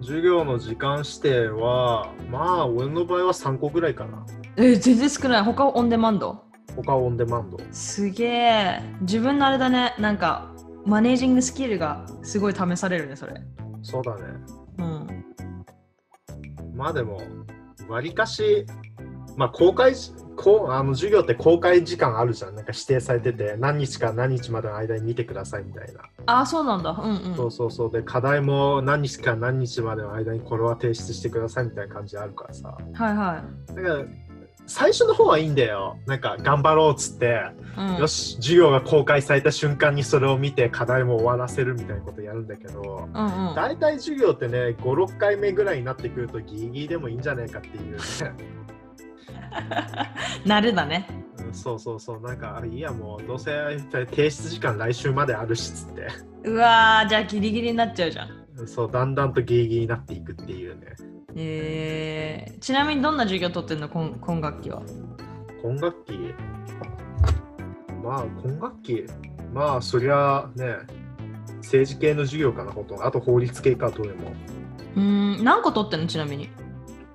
[0.00, 4.24] 授業の時間指定はまあ俺の場合は3個ぐらいかな。
[4.56, 5.42] えー、全然少ない。
[5.42, 6.42] 他はオンデマンド？
[6.76, 7.58] 他はオンデマンド。
[7.70, 8.82] すげえ。
[9.02, 9.94] 自分のあれだね。
[9.98, 10.54] なんか
[10.86, 13.34] マネージングスキルがすごい試されるねそれ。
[13.82, 14.22] そうだね。
[14.78, 15.24] うん。
[16.74, 17.20] まあでも、
[17.88, 18.64] わりかし、
[19.36, 22.54] まあ公開し、こうあの授業って公開時間あるじゃん。
[22.54, 26.02] なんか指定されてて、何日から何日までの間に見てくださいみたいな。
[26.26, 27.90] ああそうなんだうんうんそうそうそう。
[27.92, 32.68] で、課題も何日から何日までの間にこれは提出してくださいみたいな感じあるからさ。
[32.68, 34.04] はいはだから、
[34.66, 35.96] 最初の方はいいんだよ。
[36.06, 37.42] なんか頑張ろうっつって、
[37.76, 47.98] い、うん、よし、授業が公開された瞬間にそれを見て課題も終わらせるみたいなことやるんだけど、うんうん大体授業ってね、5、6回目ぐらいになってくるとギリギリでもいいんじゃないかっていうね。
[50.44, 51.06] 慣れだね。
[51.10, 51.20] うん
[51.52, 53.50] そうそうそう、なんか、いいや、もう、どうせ
[53.90, 56.06] 提出時間来週まであるしっつって、
[56.44, 58.68] うわーじゃあギリギリになっちゃうじゃん。
[58.68, 60.86] そう、だんだんとギリギリになっていくっていうね。
[61.34, 64.82] えー、ちなみにどんな授業取ってんの今今学期は？
[65.64, 66.34] 今学期？
[68.02, 69.04] まあ今学期
[69.52, 70.76] まあそりゃね
[71.58, 73.04] 政治系の授業かなほとんど。
[73.06, 74.32] あと法律系かどれも。
[74.96, 76.48] うーん何個取ってんのちなみに？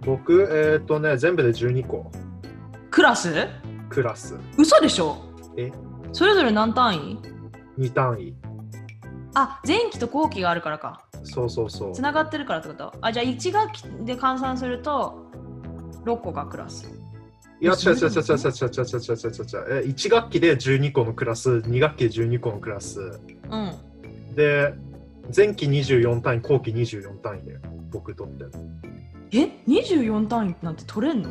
[0.01, 2.11] 僕えっ、とね全部で12個
[2.95, 3.49] クラス？
[3.89, 4.37] クラス。
[4.57, 5.17] 嘘でしょ？
[5.57, 5.69] え？
[6.13, 7.19] それぞれ何単位
[7.77, 8.33] ？2単位。
[9.33, 11.03] あ前期と後期があるからか。
[11.23, 11.93] そうそうそう。
[11.93, 12.93] つながってるからってこと？
[13.01, 15.29] あじゃあ1学期で換算すると
[16.05, 16.89] 6個がクラス。
[17.59, 19.83] いや違う違う違う違う違う違う違う違う違う。
[19.83, 23.19] え1学期で12個のクラス2学期で12個のクラス。
[23.51, 23.73] うん。
[24.35, 24.73] で
[25.35, 27.57] 前期24単位後期24単位で
[27.91, 28.45] 僕取って。
[28.45, 28.51] る
[29.33, 31.29] え24単位なんて取れんの？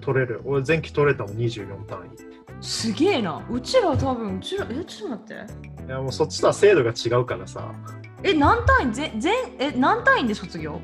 [0.00, 0.40] 取れる。
[0.44, 2.64] 俺前期取れたもん24単位。
[2.64, 3.42] すげえな。
[3.50, 5.84] うちら多分うちらえちょっと待って。
[5.86, 7.72] いやもうそっちとは制度が違うからさ。
[8.22, 8.92] え何単位？
[8.92, 10.80] ぜ全え何単位で卒業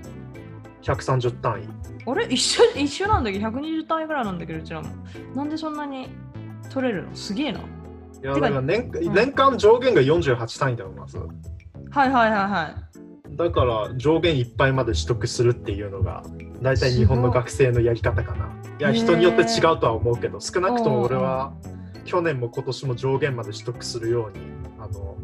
[0.82, 1.68] ？130単位。
[2.10, 2.26] あれ？
[2.26, 4.88] 一緒一緒なんだけど120単位ぐらいなんだけどうちらも。
[5.34, 6.08] なんでそんなに
[6.70, 7.14] 取れるの？
[7.14, 7.60] すげえな。
[7.60, 7.62] い
[8.22, 9.14] やだから年,、ん。
[9.14, 11.18] 年間上限が48単位だよまず。
[11.18, 11.28] はい
[11.90, 12.74] はいはいはい
[13.36, 16.24] だから上限いっぱいまで取得するっていうのが
[16.62, 18.46] 大体日本の学生のやり方かな。
[18.78, 21.52] いや人によって違うとは思うけど少なくとも俺は
[22.04, 24.44] 去年も今年も上限まで取得するように
[24.78, 25.16] あの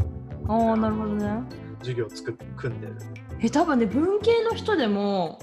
[0.70, 1.42] ああなるほどね。
[1.80, 2.96] 授業を作っ組んでる、
[3.40, 5.40] え多分ね文系の人でも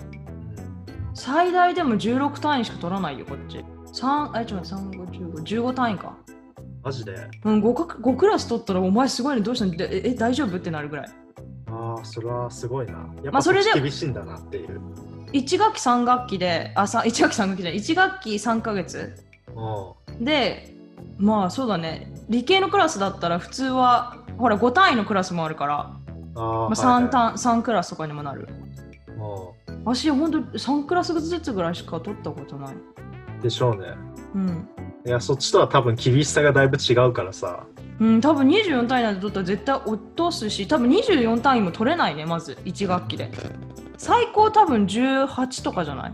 [1.13, 3.63] 最大でも16単位しか取らないよこっち。
[3.93, 6.15] 3あちょっと待って3515単位か。
[6.83, 7.15] マジで？
[7.43, 9.73] うん 5, か5クラス取ったらお前すごいねどうしたの？
[9.77, 10.55] え大丈夫？
[10.55, 11.09] ってなるぐらい
[11.97, 12.93] ああそれはすごいな。
[12.93, 14.81] やっまあぱそれ厳しいんだなっていう、
[15.33, 19.15] 1学期3学期であさ1学期3学期で1学期3ヶ月。
[19.55, 20.75] うんで
[21.17, 22.13] まあそうだね。
[22.29, 25.97] 理系のクラスだったら普通はほら5単位のクラスもあるから、
[26.35, 27.09] あーまあ、はい 3, はい。
[27.09, 28.47] 単3クラスとかにもなる。
[29.07, 32.75] う私ほんと3クラスずつぐらいしか取ったことない。
[32.75, 33.93] んでしょうね。
[34.35, 34.69] うん。
[35.05, 37.65] いやそっちとは多分厳しさがだいぶ違うからさ
[37.99, 43.29] うん、多分24単位なんて取ったら絶対落とすし、多分24単位も取れないね、まず1学期で。
[43.97, 46.13] 最高多分18とかじゃない？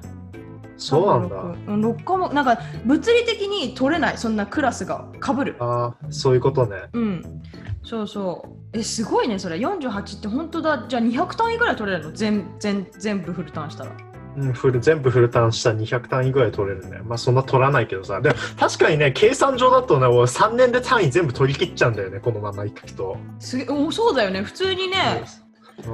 [0.78, 5.56] そうなんだうん6科目、なんか物理的に取れない、そんなクラスがかぶる。
[5.60, 7.42] ああそういうことねうん。
[7.84, 8.78] そうそう。
[8.78, 9.58] え、すごいね、それ。
[9.58, 10.86] 48って本当だ。
[10.90, 12.12] じゃあ200単位ぐらい取れるの？
[12.12, 13.92] 全全全部フルターンしたら。
[14.38, 17.00] うん、フル全部フルターンしたら200単位ぐらい取れるね。
[17.06, 18.20] まあそんな取らないけどさ。
[18.22, 23.18] でも確かにね、計算上だとね、俺3年で単位全部取り切っちゃうんだよね、このままいくと。
[23.40, 25.24] すげおそうだよね、普通にね。
[25.40, 25.46] うん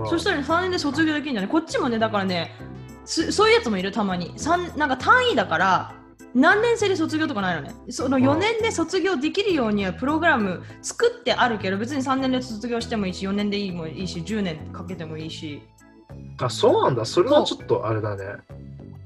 [0.07, 1.47] そしたら、ね、3年で卒業できるんだね。
[1.47, 2.51] こっちもね、だからね、
[3.03, 4.33] すそういうやつもいる、たまに。
[4.37, 5.95] 三なんか単位だから、
[6.33, 7.73] 何年生で卒業とかないのね。
[7.89, 15.61] そのうん4年で卒業できるようにはプログラム作ってあるけど、別に3年で卒業してもいいし、4年でいいもいいし、10年かけてもいいし。
[16.39, 17.05] あ、そうなんだ。
[17.05, 18.25] それはちょっとあれだね。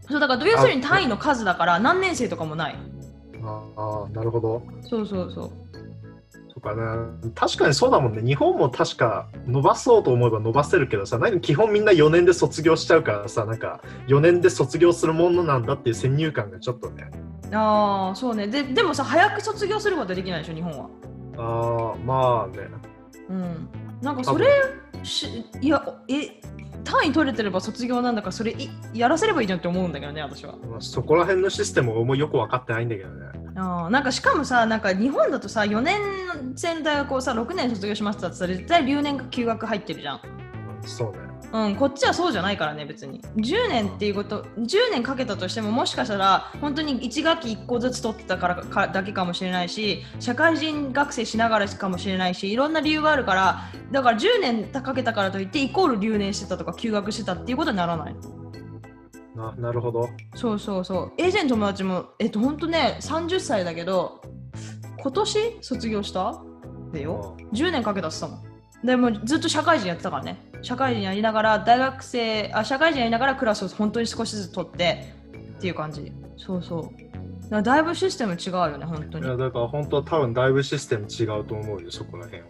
[0.08, 2.76] そうだから、要するに単位の数だから、何年生とかもない。
[3.44, 4.62] ああ、なるほど。
[4.82, 5.52] そうそうそう。
[6.48, 7.32] そうかね。
[7.36, 8.22] 確かにそうだもんね。
[8.22, 17.12] 日本も確か伸ばそうと思えば伸ばせるけどさ、何基本みんな4年で卒業しちゃうからさ、なんか4年で卒業するものなんだっていう先入観がちょっとね。
[17.52, 18.48] ああ、そうね。
[18.48, 20.90] ででもさ、早く卒業することはできないでしょ、日本は。
[21.38, 22.70] ああ、まあね。
[23.30, 23.70] うん。
[24.02, 24.48] なんかそれ
[25.04, 26.42] し、いや、え、
[26.84, 30.56] 単位取れてれば卒業なんだから、それいやらせればいいじゃんって思うんだけどね、私は。
[30.70, 33.26] まあそこら辺のシステムをもうよく分かってないんだけどね。
[33.58, 36.00] あーなんかしかもさ、なんか日本だとさ、4年
[36.56, 40.22] 生の大学をさ、6年卒業しますって言ったら絶対留年か休学入ってるじゃん。
[40.24, 41.18] うんそうね。
[41.54, 43.22] うん、こっちはそうじゃないからね、別に。
[43.38, 58.16] 10年っていうこと、10年かけたとしても、もしかしたら、本当に1学期1個ずつ取ってたからかだけかもしれないし、社会人学生しながらかもしれないし、いろんな理由があるから、だから10年かけたからといって、イコール留年してたとか休学してたっていうことにならない。
[59.36, 60.10] ななるほど。
[60.36, 61.14] そうそうそう。
[61.18, 64.22] エージェントの友達も、えっと、本当ね、30歳だけど、
[64.98, 66.42] 今年卒業した？
[66.92, 67.36] でよ。
[67.54, 68.55] 10年かけたってたもん。
[68.84, 70.38] でもずっと社会人やってたからね。
[70.62, 75.14] 社会人やりながら、大学生、あ、社会人やりながらクラスを本当に少しずつ取って
[75.58, 76.12] っていう感じ。
[76.38, 77.50] そうそう。
[77.50, 79.38] だだいぶシステム違うよね、本当にいや。
[79.38, 82.48] だから本当多分だいぶシステム違うと思うよ、そこら辺は。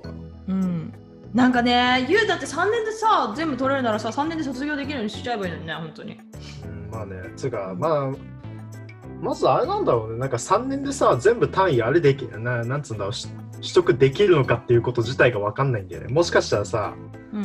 [0.47, 0.93] うん。
[1.33, 6.13] なんかね、言うだって3年でさ、全部取れるならさ、3年で卒業できるようにしちゃえばいいのにね、本当に。
[6.13, 8.11] うん、まあね、つうか、まあ、
[9.21, 13.27] まずあれなんだろうね、なんか3年でさ、全部単位あれできな、なんつうんだろう、し
[13.61, 16.13] 取得できるのかっていうこと自体が分かんないんだよね。
[16.13, 16.93] もしかしたらさ、
[17.33, 17.43] うん。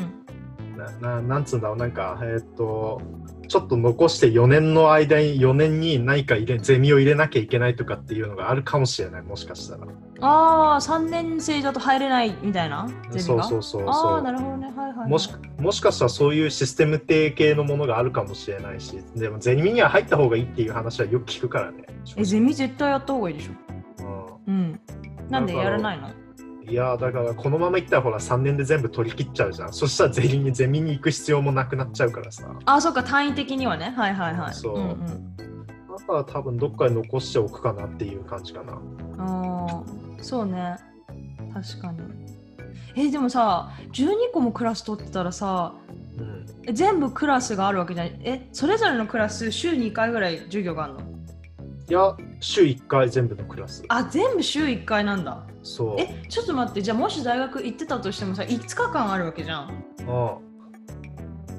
[0.76, 3.02] なななんつうんだろう、なんか、えーっと、
[3.48, 9.86] ちょっと残して4年の間に、4年に何か入れ、ゼミを入れなきゃいけないとかっていうのがあるかもしれない、もしかしたら。
[10.22, 12.88] ああ、3年生だと入れないみたいな？
[13.10, 13.42] ゼミが？
[13.44, 14.66] そうそうそうああ、なるほどね。
[14.66, 15.10] はいはい、はい。
[15.10, 21.84] もしもしかしたらそういうシステム定系のものがあるかもしれないし、でもゼミには入った方がいいっていう話はよく聞くからね。
[22.16, 23.52] え、ゼミ絶対やった方がいいでしょ。
[24.46, 24.80] うんうん。
[25.30, 26.10] なんでやらないの？
[26.62, 29.72] いやだからこのままいったらほら3年で全部取り切っちゃうじゃん。
[29.72, 32.48] そしたらゼミにゼミに行く必要もなくなっちゃうからさ。
[32.64, 33.92] あ、そっか、単位的にはね。
[33.96, 34.54] はいはいはい。
[34.54, 35.36] そうんうん。
[35.36, 35.44] だ
[36.06, 38.74] から多分どっかに残しておくかなっていう感じかな。
[38.74, 38.78] あ
[39.66, 39.82] あ、
[40.22, 40.76] そうね。
[41.52, 41.98] 確かに。
[42.94, 45.74] え、でもさ、12個もクラス取ってたらさ、
[46.18, 46.46] うん。
[46.66, 48.20] え全部クラスがあるわけじゃない。
[48.22, 51.00] え、それぞれのクラス週2回ぐらい授業があるの？
[51.00, 51.02] い
[51.92, 53.82] や、週1回全部のクラス。
[53.88, 55.44] あ、全部週1回なんだ。
[55.62, 55.96] そう。
[55.98, 59.84] え、ちょっと待って、じゃあもし大学行ってたとしてもさ、5日間あるわけじゃん。
[60.08, 60.38] あ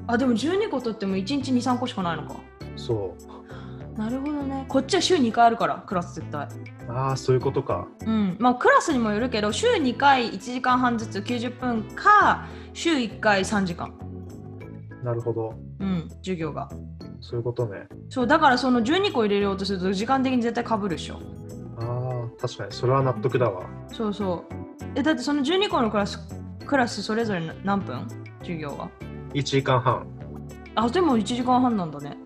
[0.08, 2.34] あ、でも12個取っても1日2、3個しかないのか。
[2.34, 2.38] あ
[2.76, 3.98] そう。
[3.98, 4.64] なるほどね。
[4.68, 6.48] こっちは週2回あるから、クラス絶対。
[6.88, 7.86] ああ、そういうことか。
[8.06, 8.36] うん。
[8.38, 13.94] まあ、クラスにもよるけど、週2回1時間半ずつ90分か、週1回3時間。
[15.04, 15.54] なるほど。
[15.80, 16.70] うん、授業が。
[17.22, 17.86] そういうことね。
[18.10, 21.20] そう、だからその12個入れようとすると、時間的に絶対かぶるでしょ。
[21.78, 22.72] ああ、確かに。
[22.72, 23.64] それは納得だわ。
[23.88, 24.54] そうそう。
[24.96, 26.18] え、だってその12個のクラス、
[26.66, 28.06] クラスそれぞれ何分？
[28.40, 28.90] 授業は
[29.32, 30.04] ？1時間半。
[30.74, 32.18] あ、でも1時間半なんだね。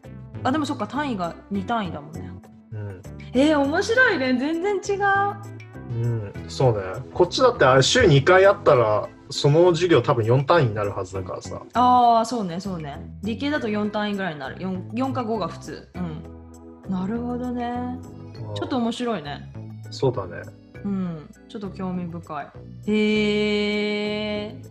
[0.42, 2.30] あ、でもそっか、単位が2単位だもんね。
[2.72, 3.02] うん。
[3.34, 4.38] えー、面白いね。
[4.38, 5.56] 全然違う。
[5.88, 6.80] うん、そうね。
[7.12, 11.60] こっちだってあれ週2回あったら、その授業多分4単位になるはずだからさ。
[11.74, 13.18] ああ、そうね、そうね。
[13.22, 14.56] 理系だと4単位ぐらいになる。
[14.56, 15.88] 4, 4か5が普通。
[15.94, 15.98] う
[16.88, 16.90] ん。
[16.90, 17.98] なるほどね。
[18.54, 19.52] ちょっと面白いね。
[19.90, 20.42] そうだね。
[20.84, 21.34] うん。
[21.48, 22.46] ちょっと興味深い。
[22.86, 24.62] へえ。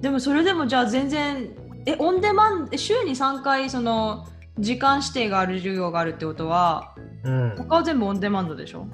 [0.00, 1.50] でもそれでもじゃあ全然、
[1.84, 4.26] え、オンデマン週に3回その
[4.58, 6.94] 時間指定がある授業があるってことは、
[7.24, 7.54] うん。
[7.58, 8.86] 他は全部オンデマンドでしょ？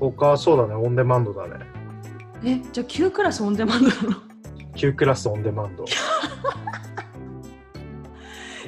[0.00, 0.74] 他はそうだね。
[0.74, 1.64] オンデマンドだね。
[2.44, 4.25] え、じゃあ9クラスオンデマンドなの？
[4.76, 5.84] 9クラスオンデマンド。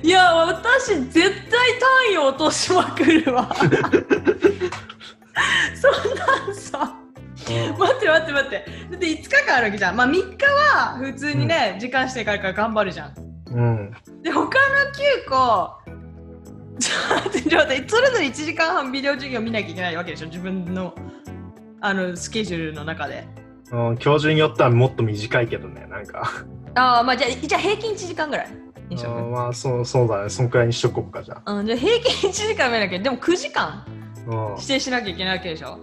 [0.02, 1.30] いや、私絶対
[2.11, 3.54] 単位落としまくるわ。
[5.74, 6.94] そんなんさ。
[7.48, 8.64] うん待って待って待って。
[8.90, 9.96] だって5日間あるわけじゃん。
[9.96, 13.14] まあ3日は普通にね、時間指定があるから頑張るじゃん。
[13.50, 13.90] うん。
[14.22, 15.78] で、他の9個、
[16.78, 20.94] ちょっと待って、ちょっと待って、それぞれ1時間半ビデオ授業見なきゃいけないわけでしょ、自分の
[21.80, 23.26] あのスケジュールの中で。
[23.70, 26.30] うん、教授によってはもっと短いけどね、なんか。
[26.74, 28.48] ああ、まあじゃあ、じゃあ平均1時間ぐらい？
[28.88, 31.52] にしとくうんまあそうそうだね、そんくらいにしとこうかじゃあ。
[31.52, 33.84] うん、じゃあ平均1時間目だけど、でも9時間
[34.26, 35.78] うん指定しなきゃいけないわけでしょ？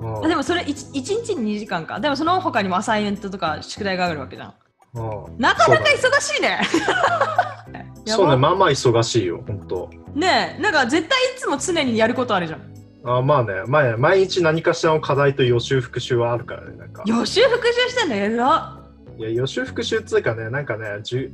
[0.00, 2.00] うんあでもそれ 1, 日に2時間か。
[2.00, 4.54] でもその他にもアサイメントとか宿題があるわけじゃん。
[4.94, 5.00] う
[5.30, 6.60] んなかなか忙しいね。
[8.06, 9.90] そうね、まあまあ忙しいよ、ほんと。
[10.14, 12.62] ねえ、なんか絶対いつも常にやることあるじゃん。
[13.04, 17.02] あまあね、まあね、毎日何かしらの課題と予習復習はあるからね、なんか。
[17.06, 18.14] 予習復習してんの？
[18.16, 18.80] えら
[19.18, 21.32] いや、予習復習っつうかね、なんかね、じゅ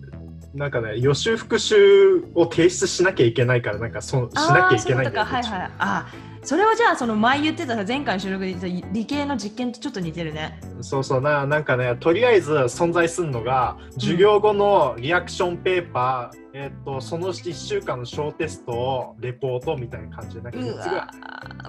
[0.55, 5.23] なんかね、予習復習を提出しなきゃいけないから、なんかそしなきゃいけないんだよ。
[5.23, 5.71] あはいはい。
[5.79, 6.07] あ
[6.45, 10.61] それはじゃあその前言ってたさ前回の収録で言ってた理系の実験とちょっと似てるね。
[10.82, 21.11] そうそうな、なんかね、とりあえず存在するのが、授業後のリアクションペーパー、えっと、その1週間の小テスト、レポートみたいな感じで、なんかう3つぐらいわ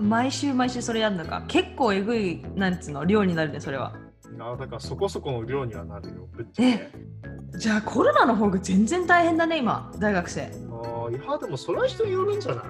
[0.01, 1.43] 毎週毎週それやるのか。
[1.47, 3.93] 結構えぐい、なんつうの、量になるね、それは。
[4.39, 6.91] あだからそこそこの量にはなるよ、ぶっちゃけえ。
[7.57, 10.41] じゃあコロナの方が全然大変だね、今、大学生。
[10.41, 12.65] あーいや、でもそれは人によるんじゃない？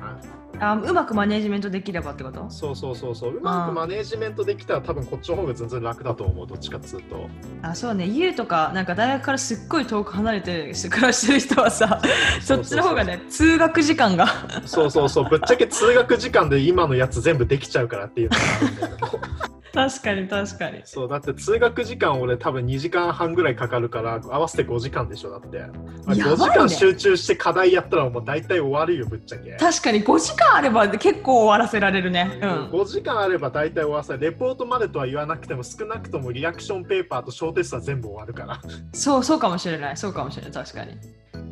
[0.57, 2.49] あうまくマネジメントできればってこと？
[2.49, 3.35] そうそうそうそう。
[3.35, 7.29] うまくマネージメントできたら多分こっちの方が全然楽だと思う、どっちかっつうと。
[7.61, 12.01] あそうね、家とか、なんか大学からすっごい遠く離れて暮らしてる人はさ、
[12.41, 14.27] そっちの方がね、通学時間が。
[14.65, 15.29] そうそうそう。
[15.29, 19.54] ぶっちゃけ通学時間で今のやつ全部できちゃうからっていうのがあるんだけど。
[19.75, 20.81] 確かに確かに。
[20.85, 25.59] そう、だって通学時間俺多分2時間半ぐらいかかるから合わせて5時間でしょ、だって。
[26.05, 29.51] まあやばいね5時間集中して課題やったらもう大体終わるよ、ぶっちゃけ。
[29.57, 32.39] 確かに5時間あれば結構終わらせられるね。
[32.41, 32.49] うん。
[32.69, 34.19] 5時間あれば大体終わらせる。
[34.19, 38.61] レポートまでとは言わなくても少なくともリアクションペーパーと小テストは全部終わるから。
[38.93, 39.97] そう、そうかもしれない。
[39.97, 40.51] そうかもしれない。
[40.51, 40.93] 確かに。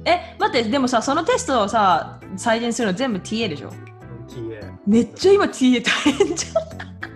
[0.05, 3.69] え、待って、でもさ、そのテストをさ、再現するの全部 TA でしょ
[4.27, 4.73] ？TA。
[4.85, 7.12] めっちゃ今 TA 大変じゃん。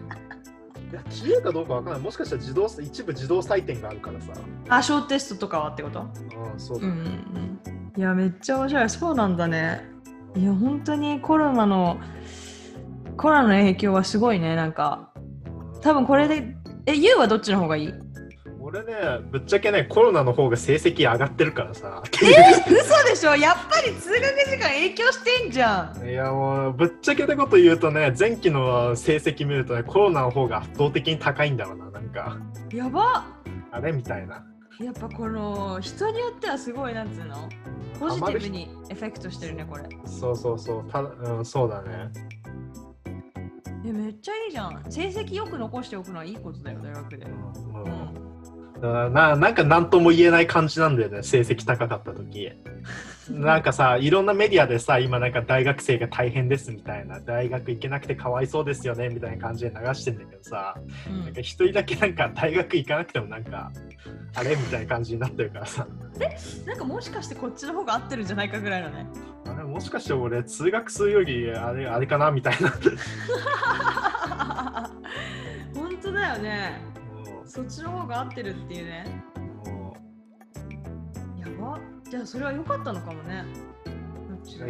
[1.25, 2.01] いや、TA かどうかわかんない。
[2.01, 4.33] もしかしたら自動一部自動採点があるからさ。
[4.69, 6.01] あ、小テストとかはってこと？
[6.01, 6.93] うん、そうだね。
[6.93, 7.99] うん。
[7.99, 8.89] いや、めっちゃ面白い。
[8.89, 9.89] そうなんだね。
[10.35, 11.97] いや、本当にコロナの、
[13.17, 14.55] コロナの影響はすごいね。
[14.55, 15.11] なんか、
[15.81, 16.55] 多分これで、
[16.85, 17.93] え、ユウはどっちの方がいい？
[18.67, 18.93] 俺ね、
[19.31, 22.03] ぶっちゃけね、コロナの方が成績上がってるからさ。
[22.11, 23.33] 嘘でしょ？
[23.33, 26.05] やっぱり通学時間影響してんじゃん。
[26.05, 32.37] いやもう、ぶっちゃけたこと言うとね、前期の成績見るとね、コロナの方が圧倒的に高いんだろうな、なんか。
[32.73, 33.25] やば。
[33.71, 34.45] あれみたいな。
[34.81, 37.47] やっぱこの人によってはすごいなんつうの？
[38.01, 39.83] ポジティブにエフェクトしてるねこれ。
[40.05, 40.91] そうそうそう。
[40.91, 42.11] た、うん、そうだね。
[43.85, 44.83] えめっちゃいいじゃん。
[44.89, 47.25] 成績よく残しておくのはいいことだよ大学で。
[47.25, 47.83] うん。
[47.83, 48.06] うん
[48.79, 52.51] ななんか何とも言えない感じなんだよね成績高かった時。
[53.29, 60.75] なんかさいろんなメディアでさ今なんか大学生が大変ですみたいな大学行けなくてかわいそうですよねみたいな感じで流してんだけどさ
[61.09, 61.25] うん。
[61.25, 63.71] なんか一人だけなんか大学行かなくてもなんか
[64.33, 65.85] あれみたいな感じになってるからさ。
[66.65, 69.07] なんかもしかしてこっちの方が合ってるんじゃないかぐらいのね。
[69.45, 72.69] あれもしかして俺通学するよりあれあれかなみたいな。
[75.75, 76.81] 本当だよね。
[76.95, 76.96] う
[77.47, 79.23] そっちの方が合ってるっていうね。
[81.39, 81.79] やば。
[82.09, 83.45] じゃあそれは良かったのかもね。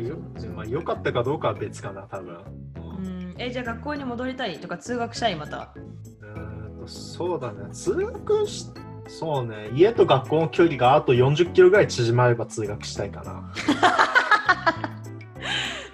[0.02, 0.18] よ,、
[0.56, 2.38] まあ、よかったかどうかは別かな多分。
[2.76, 3.36] うん。
[3.40, 5.74] えじゃあ学校に戻りたいとか通学したいまた。
[5.76, 7.70] うーんとそうだね。
[7.72, 8.68] 通学し
[9.08, 9.70] そうね。
[9.74, 13.52] 家と学校の距離があと40キロぐらい縮まれば通学したいかな。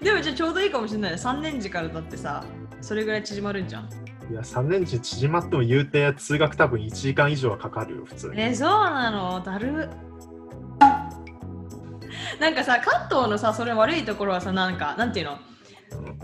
[0.02, 1.18] でもじゃあちょうどいいかもしれないね。
[1.18, 2.44] 3年時からだってさ
[2.82, 9.42] それぐらい縮まるんじゃんいや3年時縮まっても言うて通学多分1時間以上はかかるよ普通に、えそうなの？
[9.42, 9.90] だる。
[12.40, 15.38] なんかさ関東のさそれ悪いところはさなんかなんていうの？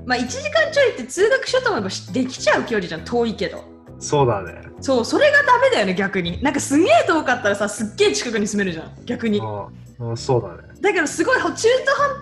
[0.06, 3.64] まあ1時間ちょいって通学しようと思えばしできちゃう距離じゃん遠いけど。
[4.00, 4.62] そうだね。
[4.80, 6.42] そうそれがダメだよね逆に。
[6.42, 9.40] なんかすげえ遠かったらさすっげえ近くに住めるじゃん逆に。
[9.40, 9.68] うん
[10.00, 10.74] うんそうだね。
[10.80, 11.68] だけどすごい中途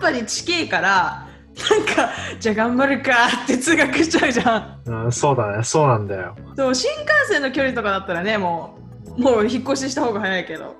[0.00, 1.27] 端に近いから
[1.70, 3.12] なんかじゃあ頑張るか
[3.44, 5.04] って通学しちゃうじゃん。
[5.04, 5.64] うんそうだね。
[5.64, 6.36] そうなんだよ。
[6.56, 8.78] そう新幹線の距離とかだったらねも
[9.16, 10.76] うもう引っ越しした方が早いけど。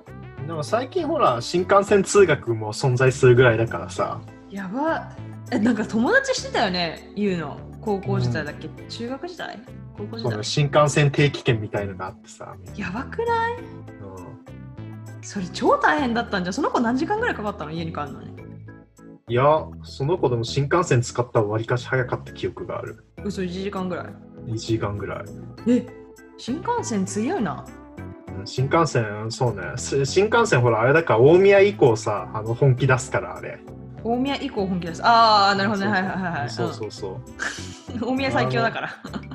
[0.47, 4.21] でも最近ほら新幹線通学も存在するぐらいだからさ。
[4.49, 5.11] やば。
[5.51, 9.59] えなんか友達してたよね言うの高校時代だっけ、中学時代？
[9.97, 10.43] 高校時代？
[10.43, 13.53] 新幹線定期券みたいのがあってさ、やばくない？
[13.57, 15.23] うん。
[15.23, 16.53] それ超大変だったんじゃん。
[16.53, 17.71] その子何時間ぐらいかかったの？
[17.71, 18.38] 家に帰るのに
[19.29, 23.05] いやその子でも新幹線使ったらわりかし早かった記憶がある。
[23.23, 24.05] 嘘1時間ぐらい
[24.47, 25.25] ？1時間ぐらい。
[25.67, 25.85] え
[26.37, 27.63] 新幹線強いな。
[28.27, 29.61] うん新幹線そうね。
[29.75, 33.59] す新幹線ほらあれだから大宮以降さあの本気出すからあれ。
[34.03, 35.05] 大宮以降本気です。
[35.05, 35.91] ああなるほどね。
[35.91, 36.49] はいはいはいはい。
[36.49, 37.15] そうそうそう。
[37.93, 38.09] うん。
[38.09, 38.89] 大宮最強だから。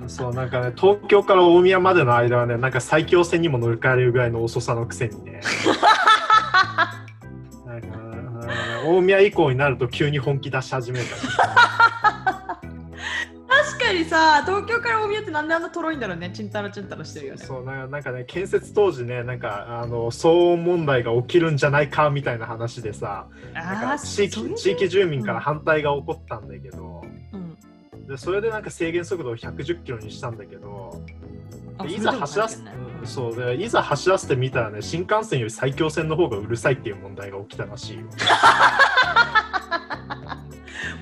[0.08, 5.40] そうなんかね東京から大宮までの間はねなんか埼京線にも乗り換えれるぐらいの遅さのくせにね
[8.86, 11.74] 大宮以降になると急に本気出し始めるから
[13.46, 16.30] 確かにさ東京から大宮ってなんであんなとろいんだろうね。
[16.34, 17.44] チンタラチンタラしてるよね。
[17.44, 27.56] そうなんかなんかね建設当時ねなんかあの騒音問題が起きるんじゃないかみたいな話でさなんか地域地域住民から反対が起こったんだけど、うん。
[28.06, 31.02] でそれでなんか制限速度を110キロにしたんだけど
[31.88, 32.58] いざ走らせ、
[33.04, 38.04] そういざ走らせてみたらね新幹線より埼京線の方がうるさいっていう問題が起きたらしいよ。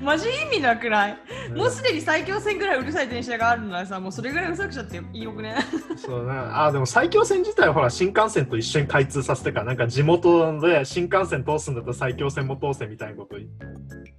[0.03, 1.19] マジ意味なくない？
[1.51, 1.59] うん。
[1.59, 5.55] もうすでに最強線ぐらいうるさい電車があるならさもうそれぐらいうるさくしちゃっていいよくね？
[5.97, 13.47] そうね、あでも埼京線自体はほら新幹線と一緒に開通させてからなんか地元で新幹線通すんだったら埼京線も通せみたいなこと言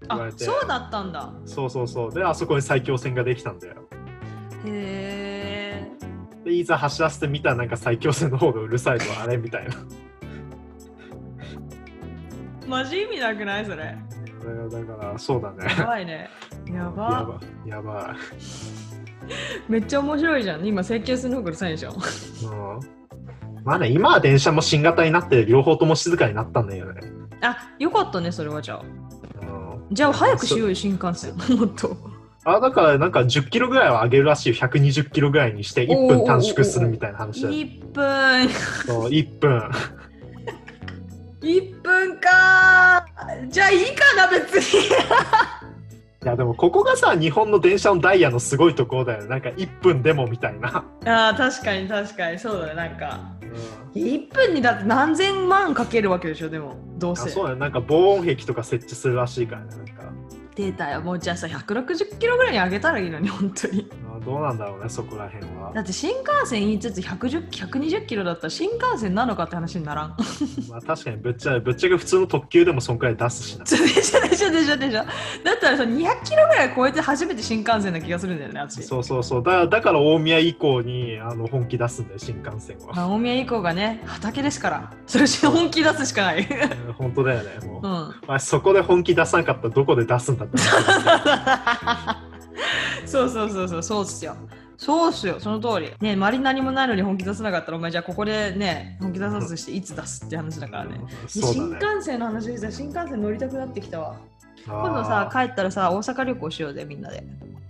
[0.07, 0.45] 言わあれて。
[0.45, 1.33] そうだったんだ。
[1.45, 2.13] そうそうそう。
[2.13, 3.73] であそこに埼京線ができたんだよ。
[4.65, 5.22] へえ
[6.43, 9.75] でいざ走らせてみたらなんか埼京線の方がうるさいとあれみたいな。
[12.67, 13.77] マジ意味なくないそれ？
[13.77, 13.91] だ
[14.45, 15.65] からだからそうだね。
[15.77, 16.29] やばいね。
[16.67, 18.15] ややばばやば。
[19.69, 20.65] めっちゃ面白いじゃん。
[20.65, 21.91] 今請求するの方がうるさいでしょ？
[21.91, 21.99] い、う
[22.49, 22.79] ん、
[23.63, 27.01] まあね今は電車も新型になって両方とも静かになったんだよね、
[27.41, 28.81] あよかったねそれはじゃあ。
[28.81, 29.45] う
[29.91, 31.35] ん、じゃあ早くしようよ新幹線。
[31.57, 31.95] もっと
[32.45, 34.55] あだからなんか10キロぐらいは上げるらしいよ。
[34.55, 38.49] 120キロぐらいにして1分短縮するみたいな話だよ1分。
[38.85, 39.71] そう1分。
[41.41, 43.05] 1分か。
[43.49, 44.87] じゃあいいかな別に。
[46.23, 49.27] いやでもここがさ日本の電車のダイヤのすごいところだよね。
[49.27, 52.39] なんか1分でもみたいな、あー確かに確かに。
[52.39, 53.19] そうだねなんか。
[53.41, 54.01] うん。
[54.01, 56.75] 1分にだって何千万かけるわけでしょでも。
[56.97, 60.02] どうあせそうだねなんか防音壁とか設置するらしいからねなんか
[60.55, 63.89] データよもうじゃあさ160キロぐらいに上げたらいいのに本当に。
[64.25, 65.71] どうなんだろうねそこら辺は。
[65.73, 70.15] だって新幹線言いつつ110 120キロだったら新幹線なのかって話にならん。
[70.69, 73.65] まあ確かにぶっちゃぶっちゃけ普通の特急でもそんくらい出すしな。
[73.65, 74.93] でしょでしょでしょでしょ。
[74.93, 75.05] だっ
[75.59, 79.43] たらさ200キロぐらい超えて初めて新幹線な気がするんだよね私そうそうそう。
[79.43, 84.91] だだから大宮以降にあの本気出すんだよ新幹線は、まあ大宮以降がね畑ですから。
[85.05, 86.39] それし本気出すしかない。
[86.39, 88.15] うん本当だよねもう、うん。
[88.27, 90.57] まあ、そこで本気出さなかったらどこで出すんだって
[93.13, 94.35] そうそうそうそうそうっすよ
[94.75, 95.91] そうっすよ、その通り。
[96.01, 100.97] ね周りに何もないのに本気出さなかったら、お前じゃあここでね、本気出さずしていつ出すって話だからね。
[100.97, 101.69] でそう新。
[101.69, 104.17] 幹線の話でさ、新幹線乗りたくなってきたわ。
[104.65, 107.23] 今今度さ、帰ったらさ、大阪旅行しようぜ、みんなで。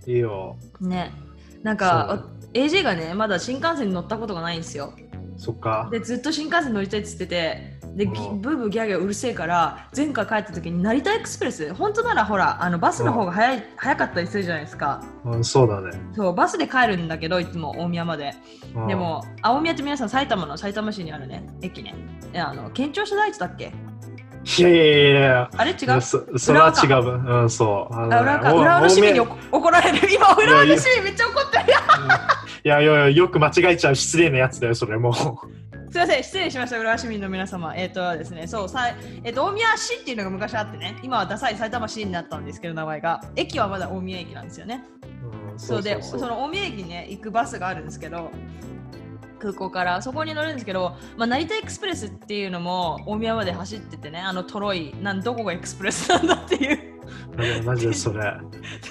[0.06, 0.56] いいよ。
[0.80, 1.12] ね。
[1.62, 2.24] なんか、
[2.54, 4.94] AJ がね、まだ新幹線に乗ったことがないんですよ。
[5.36, 5.88] そっか。
[5.92, 15.02] で、ずっと新幹線乗りたいって言ってて、で、ぎうんブーブーギャーギャーうるせえから、前回帰った時に成田エクスプレス、本当ならほら、あのバスの方が早い、早かったりするじゃないですか。
[15.24, 15.92] うん、そうだね。
[16.14, 18.34] そう、バスで帰るんだけど、いつも大宮まで。
[18.74, 21.94] うんで、も、青宮って皆さん埼玉の埼玉市にあるね、駅ね。
[22.32, 23.72] いやあの、県庁所在地だっけ？
[24.58, 25.50] いやいやいや。
[25.56, 25.90] あれ違いう？
[25.92, 27.42] やそそれは違う。
[27.42, 27.94] うん、そう。
[27.94, 29.98] あのねあ浦和浦和の市民にお怒怒られる。
[30.12, 31.64] 今、浦和の市民めっちゃ怒ってる。
[32.64, 35.14] いやいやいや、よく間違えちゃう失礼なやつだよ、それもう。
[35.94, 37.72] すいません、失礼しました、浦和市民の皆様。
[37.76, 43.22] えっ、とですね、そう、さいえっ、と、大宮市っていうのが昔あってね、今はダサい埼玉市になったんですけど、名前が。
[43.36, 44.82] 駅はまだ大宮駅なんですよね。
[45.52, 48.32] うんそうで、その大宮駅にね、行くバスがあるんですけど、
[49.38, 56.94] 空港からそこに乗るんですけど、まあ、成田エクスプレスっていうのも大宮まで走っててね、あのトロイ、なんどこがエクスプレスなんだっていう
[57.64, 58.32] マジでそれ。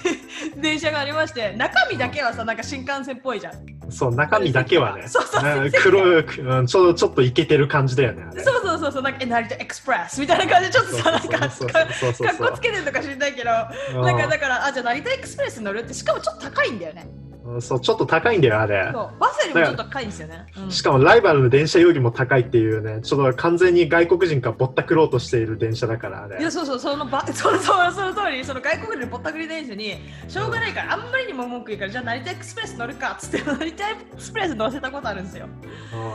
[0.56, 3.73] 電車がありまして、中身だけはさ、なんか新幹線っぽいじゃん。
[3.94, 5.08] そう、中身だけはね。
[5.08, 8.24] そうそうね黒い、うん、ちょっとちょっとイケてる感じだよね。
[8.42, 13.50] そうそうそうそう、なんかえ成田エクスプレスみたいな感じで、ちょっとさ、なんか、かっこつけてるのか知りたいけど、
[13.96, 17.06] うんなんかだから、あ、じゃあ成田エクスプレスに乗るって、しかもちょっと高いんだよね。
[17.46, 18.90] うんそう、ちょっと高いんだよ、あれ。
[18.92, 20.46] そう、バスよりもちょっと高いんですよね。
[20.56, 20.70] うん。
[20.70, 26.40] しかもライバルの電車よりも高いっていうね、ちょっと完全に外国人がぼったくろうとしている電車だから、あれ。
[26.40, 26.50] いや。
[26.50, 29.96] そうそうそのば そうそうその通りその外国人ぼったくり電車に
[30.28, 35.46] しょうがないからあんまりにも文句言うからじゃあ成田エクスプレス乗るかっつって成田エクスプレス乗せたことあるんですよ。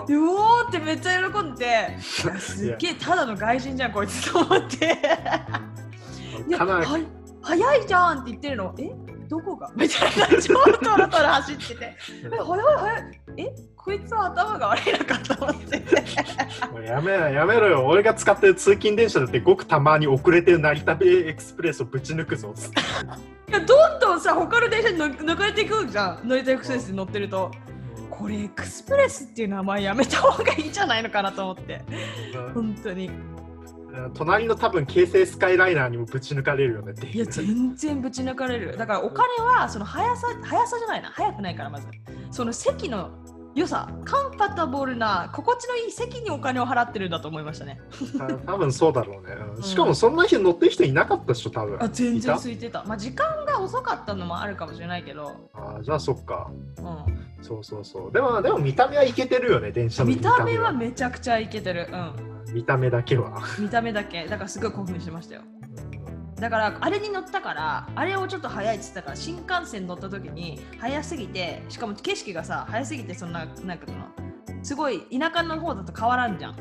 [0.02, 4.98] うんでうおーってめっちゃ喜んで すっげえただの外人じゃんこいつと思って。
[6.48, 7.00] いやは
[7.42, 8.74] 早いじゃんって言ってるの。
[8.80, 8.92] え？
[9.30, 9.72] どこが？
[9.76, 10.28] みたいな。
[10.28, 11.76] 感じでトロトロ走ってて。
[11.86, 11.96] え
[12.30, 13.04] 早い早い
[13.38, 15.78] えこいつは頭が悪いのかと思って。
[16.72, 17.86] もうやめやめろよ。
[17.86, 22.54] 俺が使ってる通勤電車だってごくたまに遅れてる成田エクスプレスをぶち抜くぞ。
[23.48, 26.28] いやどんどんさ他の電車に乗抜かれていくじゃん。
[26.28, 27.52] 成田エクスプレスに乗ってると。
[28.10, 31.82] これエクスプレスっていう名前やめた方がいいんじゃないのかなと思って。
[32.54, 33.10] 本当に
[34.14, 37.26] 隣の多分京成スカイライナーにもぶち抜かれるよねっていや。
[37.26, 38.78] 全然ぶち抜かれる。
[38.78, 41.10] だからお金はその速さ速さじゃないな。
[41.10, 41.88] 速くないからまず。
[42.32, 43.12] その席の
[43.56, 47.82] 良さカンパタボルな心地のいい席にお金を払ってるんだと思いましたね。
[48.18, 49.36] た 多分そうだろうね。
[49.58, 49.64] うん。
[49.64, 51.78] しかもそんな人乗ってる人いなかったでしょ、多分。
[51.82, 52.84] あ全然い空いてた。
[52.86, 56.50] まあ時間が遅かったのもあるかもしれないけど、たあじゃあそっか。
[56.78, 58.12] うそうそうそう。
[58.12, 61.88] でも、でも見た目はいけてるよね、電車ん、の見た目はめちゃくちゃイケてる。
[61.92, 62.54] うんうん。
[62.54, 63.42] 見た目だけは。
[63.58, 64.26] 見た目だけ。
[64.26, 65.42] だからすごい興奮してましたよ
[66.40, 74.00] だからあれに乗ったからあれをちょっと早いって言ってたから新幹線乗った時に早すぎてしかも景色がさ早すぎてそんななんかその
[74.64, 76.56] すごい田舎の方だと変わらんじゃん。